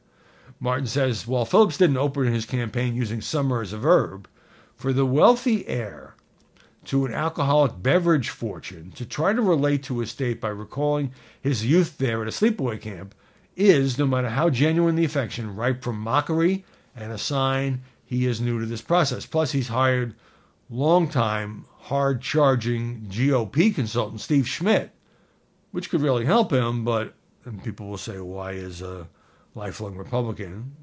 Martin 0.60 0.88
says, 0.88 1.28
while 1.28 1.46
Phillips 1.46 1.78
didn't 1.78 1.98
open 1.98 2.32
his 2.34 2.46
campaign 2.46 2.96
using 2.96 3.22
summer 3.22 3.62
as 3.62 3.74
a 3.74 3.78
verb, 3.78 4.28
for 4.76 4.92
the 4.92 5.06
wealthy 5.06 5.68
heir 5.68 6.16
to 6.88 7.06
an 7.06 7.14
alcoholic 7.14 7.84
beverage 7.84 8.30
fortune 8.30 8.92
to 8.92 9.06
try 9.06 9.34
to 9.34 9.42
relate 9.42 9.84
to 9.84 10.00
his 10.00 10.10
state 10.10 10.40
by 10.40 10.50
recalling 10.50 11.12
his 11.42 11.66
youth 11.66 11.98
there 11.98 12.22
at 12.22 12.28
a 12.28 12.32
sleepaway 12.32 12.80
camp 12.80 13.14
is, 13.56 13.98
no 13.98 14.06
matter 14.08 14.30
how 14.30 14.50
genuine 14.50 14.96
the 14.96 15.06
affection, 15.06 15.56
ripe 15.56 15.84
for 15.84 15.92
mockery 15.92 16.64
and 16.96 17.12
a 17.12 17.18
sign 17.18 17.82
he 18.06 18.26
is 18.26 18.40
new 18.40 18.60
to 18.60 18.66
this 18.66 18.82
process. 18.82 19.26
Plus, 19.26 19.52
he's 19.52 19.68
hired 19.68 20.16
longtime, 20.70 21.66
hard 21.82 22.22
charging 22.22 23.02
GOP 23.10 23.74
consultant 23.76 24.22
Steve 24.22 24.48
Schmidt, 24.48 24.92
which 25.72 25.90
could 25.90 26.02
really 26.02 26.26
help 26.26 26.52
him, 26.54 26.86
but 26.86 27.14
and 27.44 27.64
people 27.64 27.88
will 27.88 27.98
say, 27.98 28.20
why 28.20 28.52
is 28.52 28.82
a 28.82 29.08
lifelong 29.56 29.96
Republican 29.96 30.76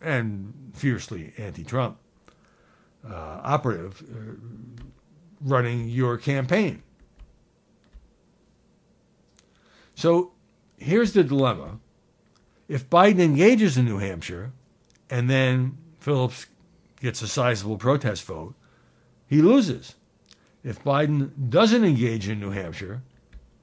and 0.00 0.52
fiercely 0.74 1.32
anti 1.36 1.64
Trump 1.64 1.98
uh, 3.08 3.40
operative 3.42 4.02
uh, 4.12 4.82
running 5.40 5.88
your 5.88 6.16
campaign. 6.16 6.82
So 9.94 10.32
here's 10.76 11.12
the 11.12 11.24
dilemma. 11.24 11.78
If 12.68 12.88
Biden 12.88 13.20
engages 13.20 13.76
in 13.76 13.84
New 13.84 13.98
Hampshire 13.98 14.52
and 15.08 15.28
then 15.28 15.76
Phillips 15.98 16.46
gets 17.00 17.22
a 17.22 17.28
sizable 17.28 17.76
protest 17.76 18.24
vote, 18.24 18.54
he 19.26 19.42
loses. 19.42 19.96
If 20.62 20.82
Biden 20.84 21.50
doesn't 21.50 21.84
engage 21.84 22.28
in 22.28 22.40
New 22.40 22.50
Hampshire, 22.50 23.02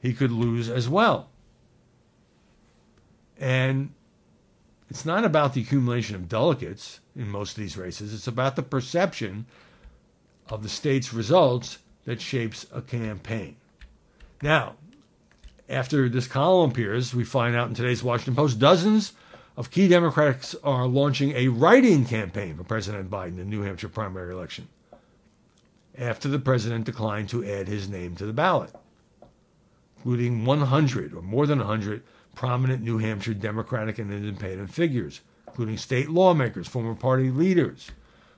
he 0.01 0.13
could 0.13 0.31
lose 0.31 0.69
as 0.69 0.89
well. 0.89 1.29
And 3.39 3.93
it's 4.89 5.05
not 5.05 5.25
about 5.25 5.53
the 5.53 5.61
accumulation 5.61 6.15
of 6.15 6.29
delegates 6.29 6.99
in 7.15 7.29
most 7.29 7.51
of 7.51 7.57
these 7.57 7.77
races, 7.77 8.13
it's 8.13 8.27
about 8.27 8.55
the 8.55 8.63
perception 8.63 9.45
of 10.49 10.63
the 10.63 10.69
state's 10.69 11.13
results 11.13 11.79
that 12.05 12.21
shapes 12.21 12.65
a 12.73 12.81
campaign. 12.81 13.55
Now, 14.41 14.75
after 15.69 16.07
this 16.07 16.27
column 16.27 16.71
appears, 16.71 17.13
we 17.13 17.23
find 17.23 17.55
out 17.55 17.67
in 17.67 17.75
today's 17.75 18.03
Washington 18.03 18.35
Post 18.35 18.59
dozens 18.59 19.13
of 19.57 19.71
key 19.71 19.87
Democrats 19.87 20.55
are 20.63 20.87
launching 20.87 21.31
a 21.31 21.47
write 21.47 21.83
in 21.83 22.05
campaign 22.05 22.55
for 22.55 22.63
President 22.63 23.09
Biden 23.09 23.29
in 23.29 23.37
the 23.37 23.45
New 23.45 23.63
Hampshire 23.63 23.89
primary 23.89 24.33
election 24.33 24.67
after 25.97 26.29
the 26.29 26.39
president 26.39 26.85
declined 26.85 27.29
to 27.29 27.43
add 27.43 27.67
his 27.67 27.89
name 27.89 28.15
to 28.15 28.25
the 28.25 28.33
ballot, 28.33 28.71
including 29.97 30.45
100 30.45 31.13
or 31.13 31.21
more 31.21 31.47
than 31.47 31.59
100 31.59 32.03
prominent 32.35 32.83
New 32.83 32.99
Hampshire 32.99 33.33
Democratic 33.33 33.97
and 33.97 34.13
independent 34.13 34.71
figures, 34.71 35.21
including 35.47 35.77
state 35.77 36.09
lawmakers, 36.09 36.67
former 36.67 36.93
party 36.93 37.31
leaders, 37.31 37.89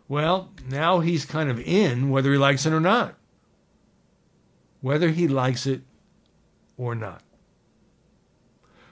well, 0.10 0.50
now 0.68 1.00
he's 1.00 1.24
kind 1.24 1.50
of 1.50 1.60
in 1.60 2.10
whether 2.10 2.32
he 2.32 2.38
likes 2.38 2.66
it 2.66 2.74
or 2.74 2.80
not. 2.82 3.16
Whether 4.82 5.10
he 5.10 5.28
likes 5.28 5.68
it 5.68 5.82
or 6.78 6.96
not. 6.96 7.22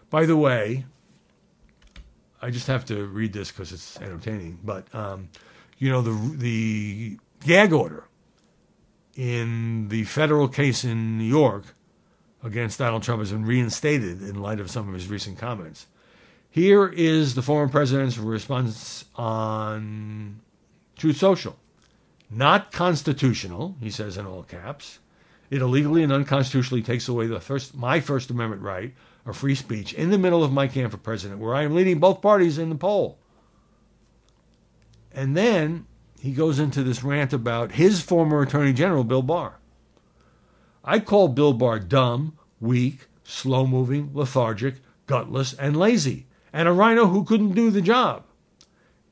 By 0.09 0.25
the 0.25 0.37
way, 0.37 0.85
I 2.41 2.51
just 2.51 2.67
have 2.67 2.85
to 2.85 3.05
read 3.05 3.33
this 3.33 3.51
because 3.51 3.71
it's 3.71 3.99
entertaining. 3.99 4.59
But 4.63 4.93
um, 4.93 5.29
you 5.79 5.89
know 5.89 6.01
the 6.01 6.37
the 6.37 7.17
gag 7.45 7.73
order 7.73 8.05
in 9.15 9.89
the 9.89 10.03
federal 10.03 10.47
case 10.47 10.83
in 10.83 11.17
New 11.17 11.23
York 11.23 11.63
against 12.43 12.77
Donald 12.77 13.01
Trump 13.01 13.21
has 13.21 13.31
been 13.31 13.45
reinstated 13.45 14.21
in 14.21 14.39
light 14.39 14.59
of 14.59 14.69
some 14.69 14.87
of 14.87 14.93
his 14.93 15.07
recent 15.07 15.39
comments. 15.39 15.87
Here 16.49 16.87
is 16.87 17.33
the 17.33 17.41
former 17.41 17.71
president's 17.71 18.17
response 18.17 19.05
on 19.15 20.41
Truth 20.97 21.17
Social. 21.17 21.57
Not 22.29 22.71
constitutional, 22.71 23.75
he 23.79 23.89
says 23.89 24.17
in 24.17 24.25
all 24.25 24.43
caps. 24.43 24.99
It 25.49 25.61
illegally 25.61 26.03
and 26.03 26.11
unconstitutionally 26.11 26.83
takes 26.83 27.07
away 27.07 27.27
the 27.27 27.39
first, 27.39 27.75
my 27.75 28.01
First 28.01 28.29
Amendment 28.29 28.61
right 28.61 28.93
of 29.25 29.37
free 29.37 29.55
speech 29.55 29.93
in 29.93 30.09
the 30.09 30.17
middle 30.17 30.43
of 30.43 30.51
my 30.51 30.67
camp 30.67 30.91
for 30.91 30.97
president, 30.97 31.39
where 31.39 31.55
I 31.55 31.63
am 31.63 31.75
leading 31.75 31.99
both 31.99 32.21
parties 32.21 32.57
in 32.57 32.69
the 32.69 32.75
poll. 32.75 33.17
And 35.13 35.37
then 35.37 35.85
he 36.19 36.31
goes 36.31 36.59
into 36.59 36.83
this 36.83 37.03
rant 37.03 37.31
about 37.31 37.73
his 37.73 38.01
former 38.01 38.41
Attorney 38.41 38.73
General, 38.73 39.03
Bill 39.03 39.21
Barr. 39.21 39.59
I 40.83 40.99
call 40.99 41.29
Bill 41.29 41.53
Barr 41.53 41.79
dumb, 41.79 42.37
weak, 42.59 43.07
slow 43.23 43.65
moving, 43.65 44.11
lethargic, 44.13 44.75
gutless, 45.05 45.53
and 45.53 45.77
lazy, 45.77 46.27
and 46.51 46.67
a 46.67 46.73
RINO 46.73 47.07
who 47.07 47.23
couldn't 47.23 47.55
do 47.55 47.69
the 47.69 47.81
job. 47.81 48.26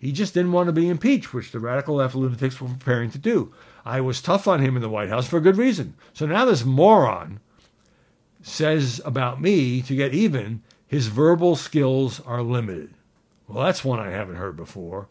He 0.05 0.11
just 0.11 0.35
didn't 0.35 0.51
want 0.51 0.67
to 0.67 0.71
be 0.71 0.87
impeached, 0.87 1.33
which 1.33 1.51
the 1.51 1.59
radical 1.59 1.95
left 1.95 2.13
lunatics 2.13 2.61
were 2.61 2.67
preparing 2.67 3.09
to 3.09 3.17
do. 3.17 3.51
I 3.83 4.01
was 4.01 4.21
tough 4.21 4.47
on 4.47 4.59
him 4.59 4.75
in 4.75 4.83
the 4.83 4.89
White 4.89 5.09
House 5.09 5.27
for 5.27 5.39
good 5.39 5.57
reason. 5.57 5.95
So 6.13 6.27
now 6.27 6.45
this 6.45 6.63
moron 6.63 7.39
says 8.43 9.01
about 9.03 9.41
me 9.41 9.81
to 9.81 9.95
get 9.95 10.13
even, 10.13 10.61
his 10.85 11.07
verbal 11.07 11.55
skills 11.55 12.19
are 12.19 12.43
limited. 12.43 12.93
Well, 13.47 13.65
that's 13.65 13.83
one 13.83 13.99
I 13.99 14.11
haven't 14.11 14.35
heard 14.35 14.55
before. 14.55 15.07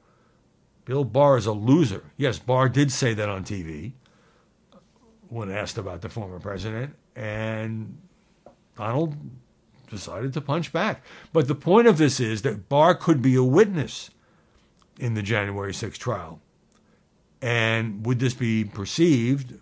Bill 0.84 1.02
Barr 1.02 1.38
is 1.38 1.46
a 1.46 1.52
loser. 1.52 2.04
Yes, 2.16 2.38
Barr 2.38 2.68
did 2.68 2.92
say 2.92 3.14
that 3.14 3.28
on 3.28 3.42
TV 3.42 3.94
when 5.28 5.50
asked 5.50 5.76
about 5.76 6.02
the 6.02 6.08
former 6.08 6.38
president, 6.38 6.94
and 7.16 7.98
Donald 8.76 9.16
decided 9.90 10.32
to 10.34 10.40
punch 10.40 10.72
back. 10.72 11.02
But 11.32 11.48
the 11.48 11.56
point 11.56 11.88
of 11.88 11.98
this 11.98 12.20
is 12.20 12.42
that 12.42 12.68
Barr 12.68 12.94
could 12.94 13.20
be 13.20 13.34
a 13.34 13.42
witness 13.42 14.10
in 14.98 15.14
the 15.14 15.22
January 15.22 15.72
6th 15.72 15.98
trial. 15.98 16.40
And 17.42 18.06
would 18.06 18.20
this 18.20 18.34
be 18.34 18.64
perceived 18.64 19.54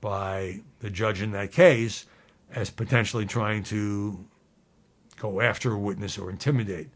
by 0.00 0.60
the 0.80 0.90
judge 0.90 1.20
in 1.20 1.32
that 1.32 1.52
case 1.52 2.06
as 2.52 2.70
potentially 2.70 3.26
trying 3.26 3.62
to 3.64 4.24
go 5.18 5.40
after 5.40 5.72
a 5.72 5.78
witness 5.78 6.18
or 6.18 6.30
intimidate 6.30 6.88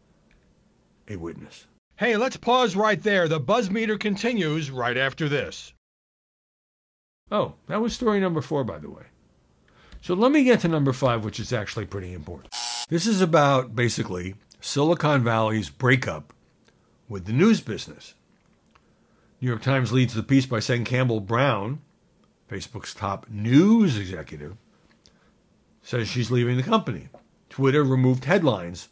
a 1.07 1.17
witness? 1.17 1.67
Hey, 1.97 2.17
let's 2.17 2.37
pause 2.37 2.75
right 2.75 3.01
there. 3.01 3.27
The 3.27 3.39
buzz 3.39 3.69
meter 3.69 3.97
continues 3.97 4.69
right 4.69 4.97
after 4.97 5.29
this. 5.29 5.73
Oh, 7.31 7.53
that 7.67 7.81
was 7.81 7.93
story 7.93 8.19
number 8.19 8.41
four, 8.41 8.63
by 8.63 8.79
the 8.79 8.89
way. 8.89 9.03
So 10.01 10.13
let 10.13 10.31
me 10.31 10.43
get 10.43 10.59
to 10.59 10.67
number 10.67 10.93
five, 10.93 11.25
which 11.25 11.39
is 11.39 11.51
actually 11.51 11.85
pretty 11.85 12.13
important. 12.13 12.53
This 12.89 13.07
is 13.07 13.21
about 13.21 13.75
basically 13.75 14.35
Silicon 14.61 15.23
Valley's 15.23 15.69
breakup 15.69 16.34
with 17.07 17.25
the 17.25 17.33
news 17.33 17.61
business. 17.61 18.13
New 19.41 19.47
York 19.47 19.61
Times 19.61 19.91
leads 19.91 20.13
the 20.13 20.23
piece 20.23 20.45
by 20.45 20.59
saying 20.59 20.85
Campbell 20.85 21.19
Brown, 21.19 21.81
Facebook's 22.49 22.93
top 22.93 23.27
news 23.29 23.97
executive, 23.97 24.55
says 25.81 26.07
she's 26.07 26.31
leaving 26.31 26.57
the 26.57 26.63
company. 26.63 27.09
Twitter 27.49 27.83
removed 27.83 28.25
headlines 28.25 28.89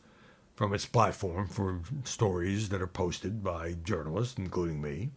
from 0.55 0.73
its 0.73 0.85
platform 0.85 1.47
for 1.47 1.81
stories 2.03 2.69
that 2.69 2.81
are 2.81 2.87
posted 2.87 3.43
by 3.43 3.73
journalists, 3.83 4.37
including 4.37 4.81
me. 4.81 5.11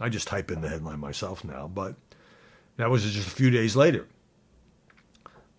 I 0.00 0.08
just 0.08 0.28
type 0.28 0.50
in 0.50 0.60
the 0.60 0.68
headline 0.68 0.98
myself 0.98 1.44
now, 1.44 1.68
but 1.68 1.94
that 2.76 2.90
was 2.90 3.04
just 3.04 3.28
a 3.28 3.30
few 3.30 3.50
days 3.50 3.76
later. 3.76 4.06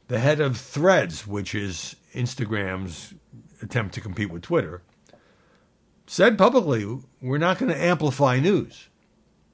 The 0.07 0.19
head 0.19 0.41
of 0.41 0.57
Threads, 0.57 1.25
which 1.25 1.55
is 1.55 1.95
Instagram's 2.13 3.13
attempt 3.61 3.93
to 3.93 4.01
compete 4.01 4.29
with 4.29 4.41
Twitter, 4.41 4.81
said 6.11 6.37
publicly, 6.37 6.85
we're 7.21 7.37
not 7.37 7.57
going 7.57 7.71
to 7.71 7.81
amplify 7.81 8.37
news. 8.37 8.89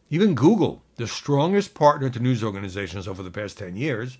Even 0.09 0.33
Google, 0.33 0.81
the 0.95 1.05
strongest 1.05 1.75
partner 1.75 2.09
to 2.09 2.19
news 2.19 2.43
organizations 2.43 3.07
over 3.07 3.21
the 3.21 3.29
past 3.29 3.59
10 3.59 3.75
years, 3.75 4.17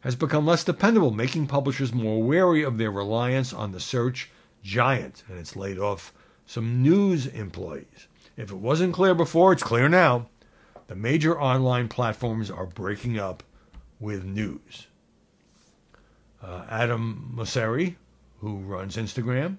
has 0.00 0.14
become 0.14 0.44
less 0.44 0.64
dependable, 0.64 1.10
making 1.10 1.46
publishers 1.46 1.94
more 1.94 2.22
wary 2.22 2.62
of 2.62 2.76
their 2.76 2.90
reliance 2.90 3.54
on 3.54 3.72
the 3.72 3.80
search 3.80 4.30
giant, 4.62 5.24
and 5.30 5.38
it's 5.38 5.56
laid 5.56 5.78
off 5.78 6.12
some 6.44 6.82
news 6.82 7.26
employees. 7.26 8.06
If 8.36 8.50
it 8.50 8.58
wasn't 8.58 8.92
clear 8.92 9.14
before, 9.14 9.54
it's 9.54 9.62
clear 9.62 9.88
now. 9.88 10.26
The 10.88 10.94
major 10.94 11.40
online 11.40 11.88
platforms 11.88 12.50
are 12.50 12.66
breaking 12.66 13.18
up 13.18 13.42
with 13.98 14.24
news. 14.24 14.88
Uh, 16.42 16.66
Adam 16.68 17.32
Mosseri, 17.34 17.94
who 18.40 18.58
runs 18.58 18.98
Instagram, 18.98 19.56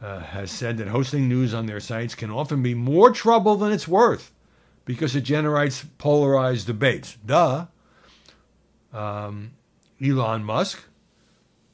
uh, 0.00 0.20
has 0.20 0.50
said 0.50 0.76
that 0.78 0.88
hosting 0.88 1.28
news 1.28 1.54
on 1.54 1.66
their 1.66 1.80
sites 1.80 2.14
can 2.14 2.30
often 2.30 2.62
be 2.62 2.74
more 2.74 3.10
trouble 3.10 3.56
than 3.56 3.72
it's 3.72 3.88
worth 3.88 4.32
because 4.84 5.16
it 5.16 5.22
generates 5.22 5.84
polarized 5.98 6.66
debates. 6.66 7.16
Duh. 7.24 7.66
Um, 8.92 9.52
Elon 10.02 10.44
Musk 10.44 10.84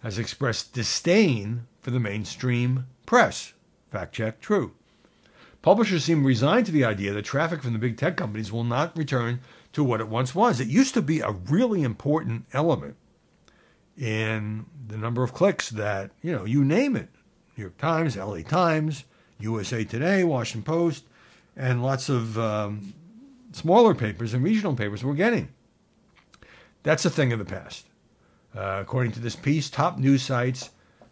has 0.03 0.19
expressed 0.19 0.73
disdain 0.73 1.67
for 1.81 1.91
the 1.91 2.01
mainstream 2.01 2.87
press. 3.07 3.53
Fact 3.91 4.15
check, 4.15 4.41
true. 4.41 4.73
Publishers 5.63 6.05
seem 6.05 6.25
resigned 6.25 6.67
to 6.67 6.73
the 6.73 6.85
idea 6.85 7.13
that 7.13 7.25
traffic 7.25 7.63
from 7.63 7.75
the 7.75 7.79
big 7.79 7.99
tech 7.99 8.17
companies 8.17 8.51
will 8.51 8.65
not 8.65 8.97
return 8.97 9.41
to 9.73 9.85
what 9.85 10.01
it 10.01 10.09
once 10.09 10.35
was. 10.35 10.59
It 10.59 10.69
used 10.69 10.95
to 10.95 11.03
be 11.03 11.21
a 11.21 11.31
really 11.31 11.83
important 11.83 12.47
element 12.53 12.97
in 13.99 14.65
the 14.87 14.97
number 14.97 15.23
of 15.23 15.35
clicks 15.35 15.69
that, 15.71 16.11
you 16.23 16.33
know, 16.33 16.45
you 16.45 16.65
name 16.65 16.97
it, 16.97 17.09
New 17.61 17.67
York 17.67 17.77
Times, 17.77 18.17
LA 18.17 18.39
Times, 18.41 19.05
USA 19.39 19.85
Today, 19.85 20.25
Washington 20.25 20.63
Post, 20.63 21.05
and 21.55 21.83
lots 21.83 22.09
of 22.09 22.39
um, 22.39 22.95
smaller 23.53 23.95
papers 23.95 24.33
and 24.33 24.43
regional 24.43 24.75
papers 24.75 25.05
were 25.05 25.13
getting. 25.13 25.51
That's 26.85 27.05
a 27.05 27.11
thing 27.11 27.35
of 27.35 27.39
the 27.39 27.45
past. 27.45 27.85
Uh, 28.57 28.79
according 28.81 29.13
to 29.13 29.21
this 29.21 29.37
piece, 29.37 29.69
top 29.69 29.99
news 29.99 30.23
sites 30.23 30.71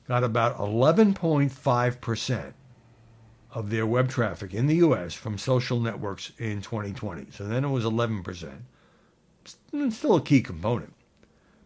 got 0.08 0.24
about 0.24 0.56
11.5% 0.56 2.52
of 3.52 3.68
their 3.68 3.86
web 3.86 4.08
traffic 4.08 4.54
in 4.54 4.68
the 4.68 4.76
U.S. 4.76 5.12
from 5.12 5.36
social 5.36 5.78
networks 5.78 6.32
in 6.38 6.62
2020. 6.62 7.26
So 7.30 7.44
then 7.44 7.62
it 7.62 7.68
was 7.68 7.84
11%. 7.84 8.52
It's 9.44 9.96
still 9.96 10.16
a 10.16 10.22
key 10.22 10.40
component. 10.40 10.94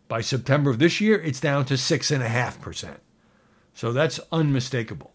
By 0.08 0.22
September 0.22 0.70
of 0.70 0.80
this 0.80 1.00
year, 1.00 1.22
it's 1.22 1.40
down 1.40 1.66
to 1.66 1.74
6.5%. 1.74 2.96
So 3.74 3.92
that's 3.92 4.20
unmistakable. 4.30 5.12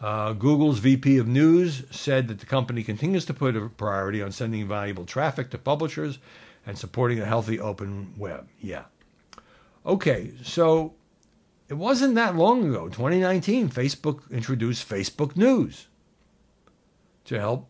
Uh, 0.00 0.32
Google's 0.32 0.80
VP 0.80 1.18
of 1.18 1.26
News 1.26 1.84
said 1.90 2.28
that 2.28 2.40
the 2.40 2.46
company 2.46 2.82
continues 2.82 3.24
to 3.26 3.34
put 3.34 3.56
a 3.56 3.68
priority 3.68 4.20
on 4.20 4.32
sending 4.32 4.66
valuable 4.68 5.06
traffic 5.06 5.50
to 5.50 5.58
publishers 5.58 6.18
and 6.66 6.76
supporting 6.76 7.20
a 7.20 7.24
healthy 7.24 7.60
open 7.60 8.14
web. 8.16 8.48
Yeah. 8.60 8.84
Okay, 9.86 10.32
so 10.42 10.94
it 11.68 11.74
wasn't 11.74 12.14
that 12.16 12.36
long 12.36 12.68
ago, 12.68 12.88
2019, 12.88 13.70
Facebook 13.70 14.30
introduced 14.30 14.88
Facebook 14.88 15.36
News 15.36 15.86
to 17.24 17.38
help 17.38 17.68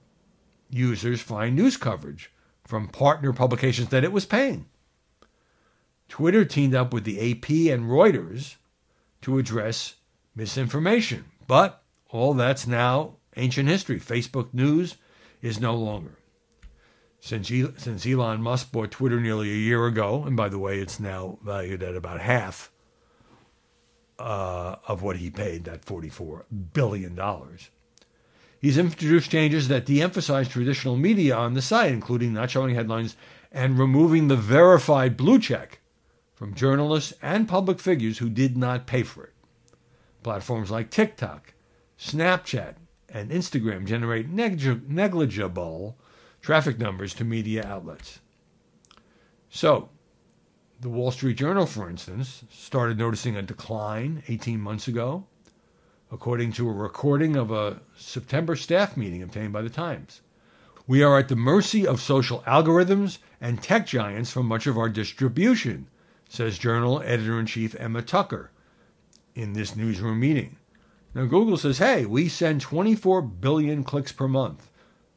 users 0.70 1.20
find 1.20 1.54
news 1.54 1.76
coverage 1.76 2.32
from 2.64 2.88
partner 2.88 3.32
publications 3.32 3.90
that 3.90 4.04
it 4.04 4.12
was 4.12 4.26
paying. 4.26 4.66
Twitter 6.08 6.44
teamed 6.44 6.74
up 6.74 6.92
with 6.92 7.04
the 7.04 7.18
AP 7.18 7.50
and 7.72 7.88
Reuters 7.88 8.56
to 9.22 9.38
address 9.38 9.94
misinformation. 10.34 11.24
But 11.46 11.82
all 12.10 12.34
that's 12.34 12.66
now 12.66 13.16
ancient 13.36 13.68
history. 13.68 14.00
Facebook 14.00 14.52
News 14.52 14.96
is 15.42 15.60
no 15.60 15.74
longer. 15.74 16.18
Since, 17.20 17.48
since 17.76 18.06
Elon 18.06 18.42
Musk 18.42 18.70
bought 18.70 18.90
Twitter 18.90 19.18
nearly 19.18 19.50
a 19.50 19.56
year 19.56 19.86
ago, 19.86 20.24
and 20.24 20.36
by 20.36 20.48
the 20.48 20.58
way, 20.58 20.78
it's 20.78 21.00
now 21.00 21.38
valued 21.42 21.82
at 21.82 21.96
about 21.96 22.20
half 22.20 22.70
uh, 24.18 24.76
of 24.86 25.02
what 25.02 25.16
he 25.16 25.30
paid, 25.30 25.64
that 25.64 25.84
$44 25.84 26.44
billion. 26.72 27.18
He's 28.60 28.78
introduced 28.78 29.30
changes 29.30 29.68
that 29.68 29.84
de 29.84 30.00
emphasize 30.00 30.48
traditional 30.48 30.96
media 30.96 31.36
on 31.36 31.54
the 31.54 31.62
site, 31.62 31.92
including 31.92 32.32
not 32.32 32.50
showing 32.50 32.74
headlines 32.74 33.16
and 33.52 33.78
removing 33.78 34.28
the 34.28 34.36
verified 34.36 35.16
blue 35.16 35.38
check 35.38 35.80
from 36.34 36.54
journalists 36.54 37.12
and 37.20 37.48
public 37.48 37.78
figures 37.78 38.18
who 38.18 38.28
did 38.28 38.56
not 38.56 38.86
pay 38.86 39.02
for 39.02 39.24
it. 39.24 39.33
Platforms 40.24 40.70
like 40.70 40.90
TikTok, 40.90 41.52
Snapchat, 41.98 42.76
and 43.10 43.30
Instagram 43.30 43.84
generate 43.84 44.28
negligible 44.28 45.98
traffic 46.40 46.78
numbers 46.78 47.12
to 47.14 47.24
media 47.24 47.62
outlets. 47.64 48.20
So, 49.50 49.90
the 50.80 50.88
Wall 50.88 51.10
Street 51.10 51.36
Journal, 51.36 51.66
for 51.66 51.90
instance, 51.90 52.42
started 52.50 52.98
noticing 52.98 53.36
a 53.36 53.42
decline 53.42 54.22
18 54.26 54.60
months 54.60 54.88
ago 54.88 55.26
according 56.10 56.52
to 56.52 56.68
a 56.68 56.72
recording 56.72 57.36
of 57.36 57.50
a 57.50 57.80
September 57.94 58.56
staff 58.56 58.96
meeting 58.96 59.22
obtained 59.22 59.52
by 59.52 59.60
the 59.60 59.68
Times. 59.68 60.22
We 60.86 61.02
are 61.02 61.18
at 61.18 61.28
the 61.28 61.36
mercy 61.36 61.86
of 61.86 62.00
social 62.00 62.40
algorithms 62.46 63.18
and 63.42 63.62
tech 63.62 63.86
giants 63.86 64.30
for 64.30 64.42
much 64.42 64.66
of 64.66 64.78
our 64.78 64.88
distribution, 64.88 65.88
says 66.30 66.58
Journal 66.58 67.02
editor 67.02 67.38
in 67.38 67.44
chief 67.44 67.76
Emma 67.78 68.00
Tucker 68.00 68.50
in 69.34 69.52
this 69.52 69.76
newsroom 69.76 70.20
meeting. 70.20 70.56
Now, 71.14 71.26
Google 71.26 71.56
says, 71.56 71.78
hey, 71.78 72.06
we 72.06 72.28
send 72.28 72.60
24 72.60 73.22
billion 73.22 73.84
clicks 73.84 74.12
per 74.12 74.26
month 74.26 74.70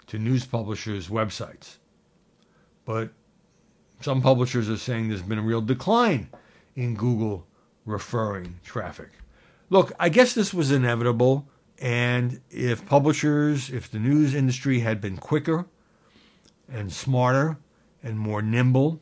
to 0.08 0.20
news 0.20 0.46
publishers' 0.46 1.08
websites. 1.08 1.78
But 2.86 3.12
some 4.00 4.22
publishers 4.22 4.70
are 4.70 4.78
saying 4.78 5.10
there's 5.10 5.22
been 5.22 5.40
a 5.40 5.44
real 5.44 5.62
decline 5.62 6.30
in 6.76 6.96
Google 6.96 7.48
referring 7.86 8.60
traffic. 8.64 9.10
Look, 9.70 9.92
I 10.00 10.10
guess 10.10 10.34
this 10.34 10.54
was 10.54 10.72
inevitable. 10.72 11.48
And 11.80 12.42
if 12.50 12.86
publishers, 12.86 13.70
if 13.70 13.90
the 13.92 14.00
news 14.00 14.34
industry 14.34 14.80
had 14.80 15.02
been 15.02 15.18
quicker 15.18 15.66
and 16.72 16.92
smarter 16.92 17.58
and 18.04 18.18
more 18.18 18.42
nimble 18.42 19.02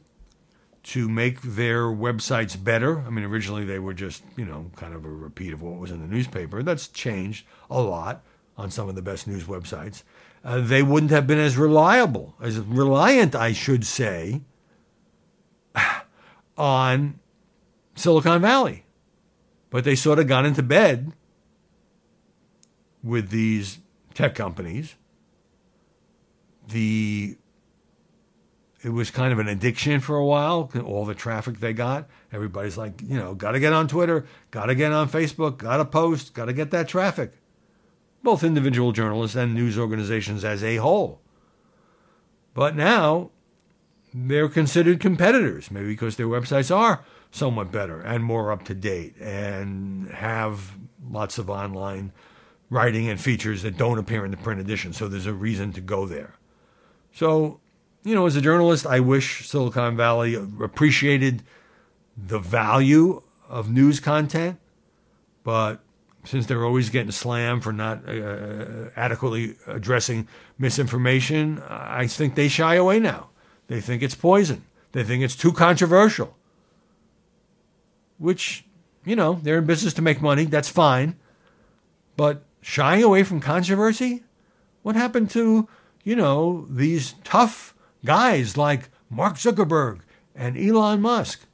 to 0.86 1.10
make 1.10 1.42
their 1.42 1.86
websites 1.86 2.62
better, 2.62 3.00
I 3.00 3.10
mean, 3.10 3.26
originally 3.26 3.66
they 3.66 3.80
were 3.80 3.96
just, 3.96 4.24
you 4.38 4.46
know, 4.46 4.70
kind 4.76 4.94
of 4.94 5.04
a 5.04 5.10
repeat 5.10 5.52
of 5.52 5.64
what 5.64 5.80
was 5.80 5.90
in 5.90 6.00
the 6.00 6.08
newspaper. 6.08 6.62
That's 6.62 6.88
changed 6.88 7.48
a 7.72 7.82
lot 7.82 8.24
on 8.56 8.70
some 8.70 8.88
of 8.88 8.94
the 8.94 9.02
best 9.02 9.26
news 9.26 9.46
websites. 9.46 10.04
Uh, 10.44 10.60
they 10.62 10.84
wouldn't 10.84 11.12
have 11.12 11.26
been 11.26 11.40
as 11.40 11.58
reliable, 11.58 12.36
as 12.40 12.60
reliant, 12.60 13.34
I 13.34 13.52
should 13.52 13.84
say, 13.84 14.42
on 16.58 17.20
Silicon 17.96 18.42
Valley. 18.42 18.86
But 19.72 19.86
they 19.86 19.96
sort 19.96 20.20
of 20.20 20.28
got 20.28 20.46
into 20.46 20.62
bed 20.62 21.14
with 23.04 23.30
these 23.30 23.80
tech 24.14 24.36
companies. 24.36 24.96
The 26.68 27.38
it 28.86 28.94
was 28.94 29.10
kind 29.10 29.34
of 29.34 29.40
an 29.40 29.48
addiction 29.48 30.00
for 30.00 30.16
a 30.16 30.24
while, 30.24 30.70
all 30.86 31.06
the 31.06 31.16
traffic 31.16 31.60
they 31.60 31.74
got. 31.74 32.08
Everybody's 32.32 32.78
like, 32.78 33.02
you 33.02 33.18
know, 33.18 33.34
got 33.34 33.54
to 33.54 33.60
get 33.60 33.74
on 33.74 33.88
Twitter, 33.88 34.28
got 34.52 34.68
to 34.68 34.76
get 34.76 34.92
on 34.92 35.10
Facebook, 35.10 35.58
got 35.58 35.78
to 35.78 35.86
post, 35.86 36.36
got 36.36 36.46
to 36.46 36.54
get 36.54 36.70
that 36.70 36.88
traffic. 36.88 37.32
Both 38.22 38.44
individual 38.44 38.92
journalists 38.92 39.36
and 39.36 39.56
news 39.56 39.80
organizations 39.80 40.46
as 40.46 40.64
a 40.64 40.76
whole. 40.76 41.20
But 42.54 42.76
now 42.76 43.32
they're 44.14 44.50
considered 44.50 45.00
competitors, 45.00 45.72
maybe 45.72 45.88
because 45.88 46.18
their 46.18 46.28
websites 46.28 46.74
are 46.74 47.04
somewhat 47.32 47.72
better 47.72 48.02
and 48.02 48.24
more 48.24 48.52
up 48.52 48.66
to 48.66 48.76
date 48.76 49.18
and 49.20 50.12
have 50.12 50.78
lots 51.10 51.40
of 51.40 51.50
online 51.50 52.12
writing 52.70 53.10
and 53.10 53.20
features 53.20 53.64
that 53.64 53.78
don't 53.78 53.98
appear 53.98 54.24
in 54.26 54.30
the 54.30 54.38
print 54.38 54.62
edition. 54.62 54.94
So 54.94 55.08
there's 55.08 55.26
a 55.26 55.34
reason 55.34 55.74
to 55.74 55.82
go 55.82 56.06
there. 56.06 56.38
So, 57.12 57.62
you 58.06 58.14
know, 58.14 58.28
as 58.28 58.36
a 58.36 58.42
journalist, 58.42 58.86
I 58.86 59.00
wish 59.00 59.48
Silicon 59.48 59.98
Valley 59.98 60.36
appreciated 60.36 61.42
the 62.16 62.38
value 62.38 63.22
of 63.50 63.70
news 63.70 64.00
content, 64.00 64.60
but 65.44 65.80
since 66.24 66.46
they're 66.46 66.64
always 66.64 66.90
getting 66.90 67.12
slammed 67.12 67.64
for 67.64 67.74
not 67.74 68.08
uh, 68.08 68.90
adequately 68.96 69.56
addressing 69.68 70.28
misinformation, 70.58 71.62
I 71.68 72.06
think 72.06 72.36
they 72.36 72.48
shy 72.48 72.76
away 72.76 73.00
now. 73.00 73.30
They 73.68 73.82
think 73.82 74.04
it's 74.04 74.16
poison. 74.16 74.64
They 74.92 75.04
think 75.04 75.24
it's 75.24 75.36
too 75.36 75.52
controversial. 75.52 76.38
Which, 78.18 78.66
you 79.04 79.16
know, 79.16 79.40
they're 79.42 79.58
in 79.58 79.66
business 79.66 79.94
to 79.96 80.02
make 80.02 80.22
money. 80.22 80.46
That's 80.46 80.70
fine. 80.70 81.18
But 82.16 82.44
shying 82.62 83.04
away 83.04 83.24
from 83.24 83.40
controversy? 83.40 84.24
What 84.84 84.96
happened 84.96 85.32
to, 85.32 85.68
you 86.04 86.16
know, 86.16 86.66
these 86.70 87.16
tough 87.24 87.75
guys 88.06 88.56
like 88.56 88.90
Mark 89.10 89.36
Zuckerberg 89.36 90.00
and 90.34 90.58
Elon 90.58 91.02
Musk? 91.02 91.46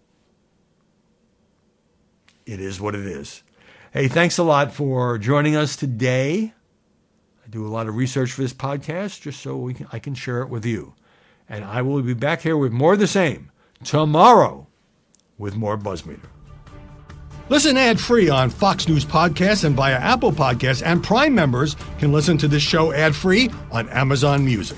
It 2.45 2.59
is 2.59 2.79
what 2.79 2.95
it 2.95 3.05
is. 3.05 3.43
Hey, 3.91 4.07
thanks 4.07 4.37
a 4.37 4.43
lot 4.43 4.71
for 4.71 5.17
joining 5.17 5.55
us 5.55 5.75
today. 5.75 6.53
I 7.43 7.49
do 7.49 7.65
a 7.65 7.69
lot 7.69 7.87
of 7.87 7.95
research 7.95 8.31
for 8.31 8.41
this 8.41 8.53
podcast 8.53 9.21
just 9.21 9.41
so 9.41 9.71
can, 9.73 9.87
I 9.91 9.99
can 9.99 10.13
share 10.13 10.41
it 10.41 10.49
with 10.49 10.65
you. 10.65 10.93
And 11.49 11.65
I 11.65 11.81
will 11.81 12.01
be 12.01 12.13
back 12.13 12.41
here 12.41 12.57
with 12.57 12.71
more 12.71 12.93
of 12.93 12.99
the 12.99 13.07
same 13.07 13.51
tomorrow 13.83 14.67
with 15.37 15.55
more 15.55 15.77
Buzzmeter. 15.77 16.29
Listen 17.49 17.75
ad 17.75 17.99
free 17.99 18.29
on 18.29 18.49
Fox 18.49 18.87
News 18.87 19.03
Podcasts 19.03 19.65
and 19.65 19.75
via 19.75 19.97
Apple 19.97 20.31
Podcasts, 20.31 20.81
and 20.85 21.03
Prime 21.03 21.35
members 21.35 21.75
can 21.99 22.13
listen 22.13 22.37
to 22.37 22.47
this 22.47 22.63
show 22.63 22.93
ad 22.93 23.13
free 23.13 23.49
on 23.71 23.89
Amazon 23.89 24.45
Music. 24.45 24.77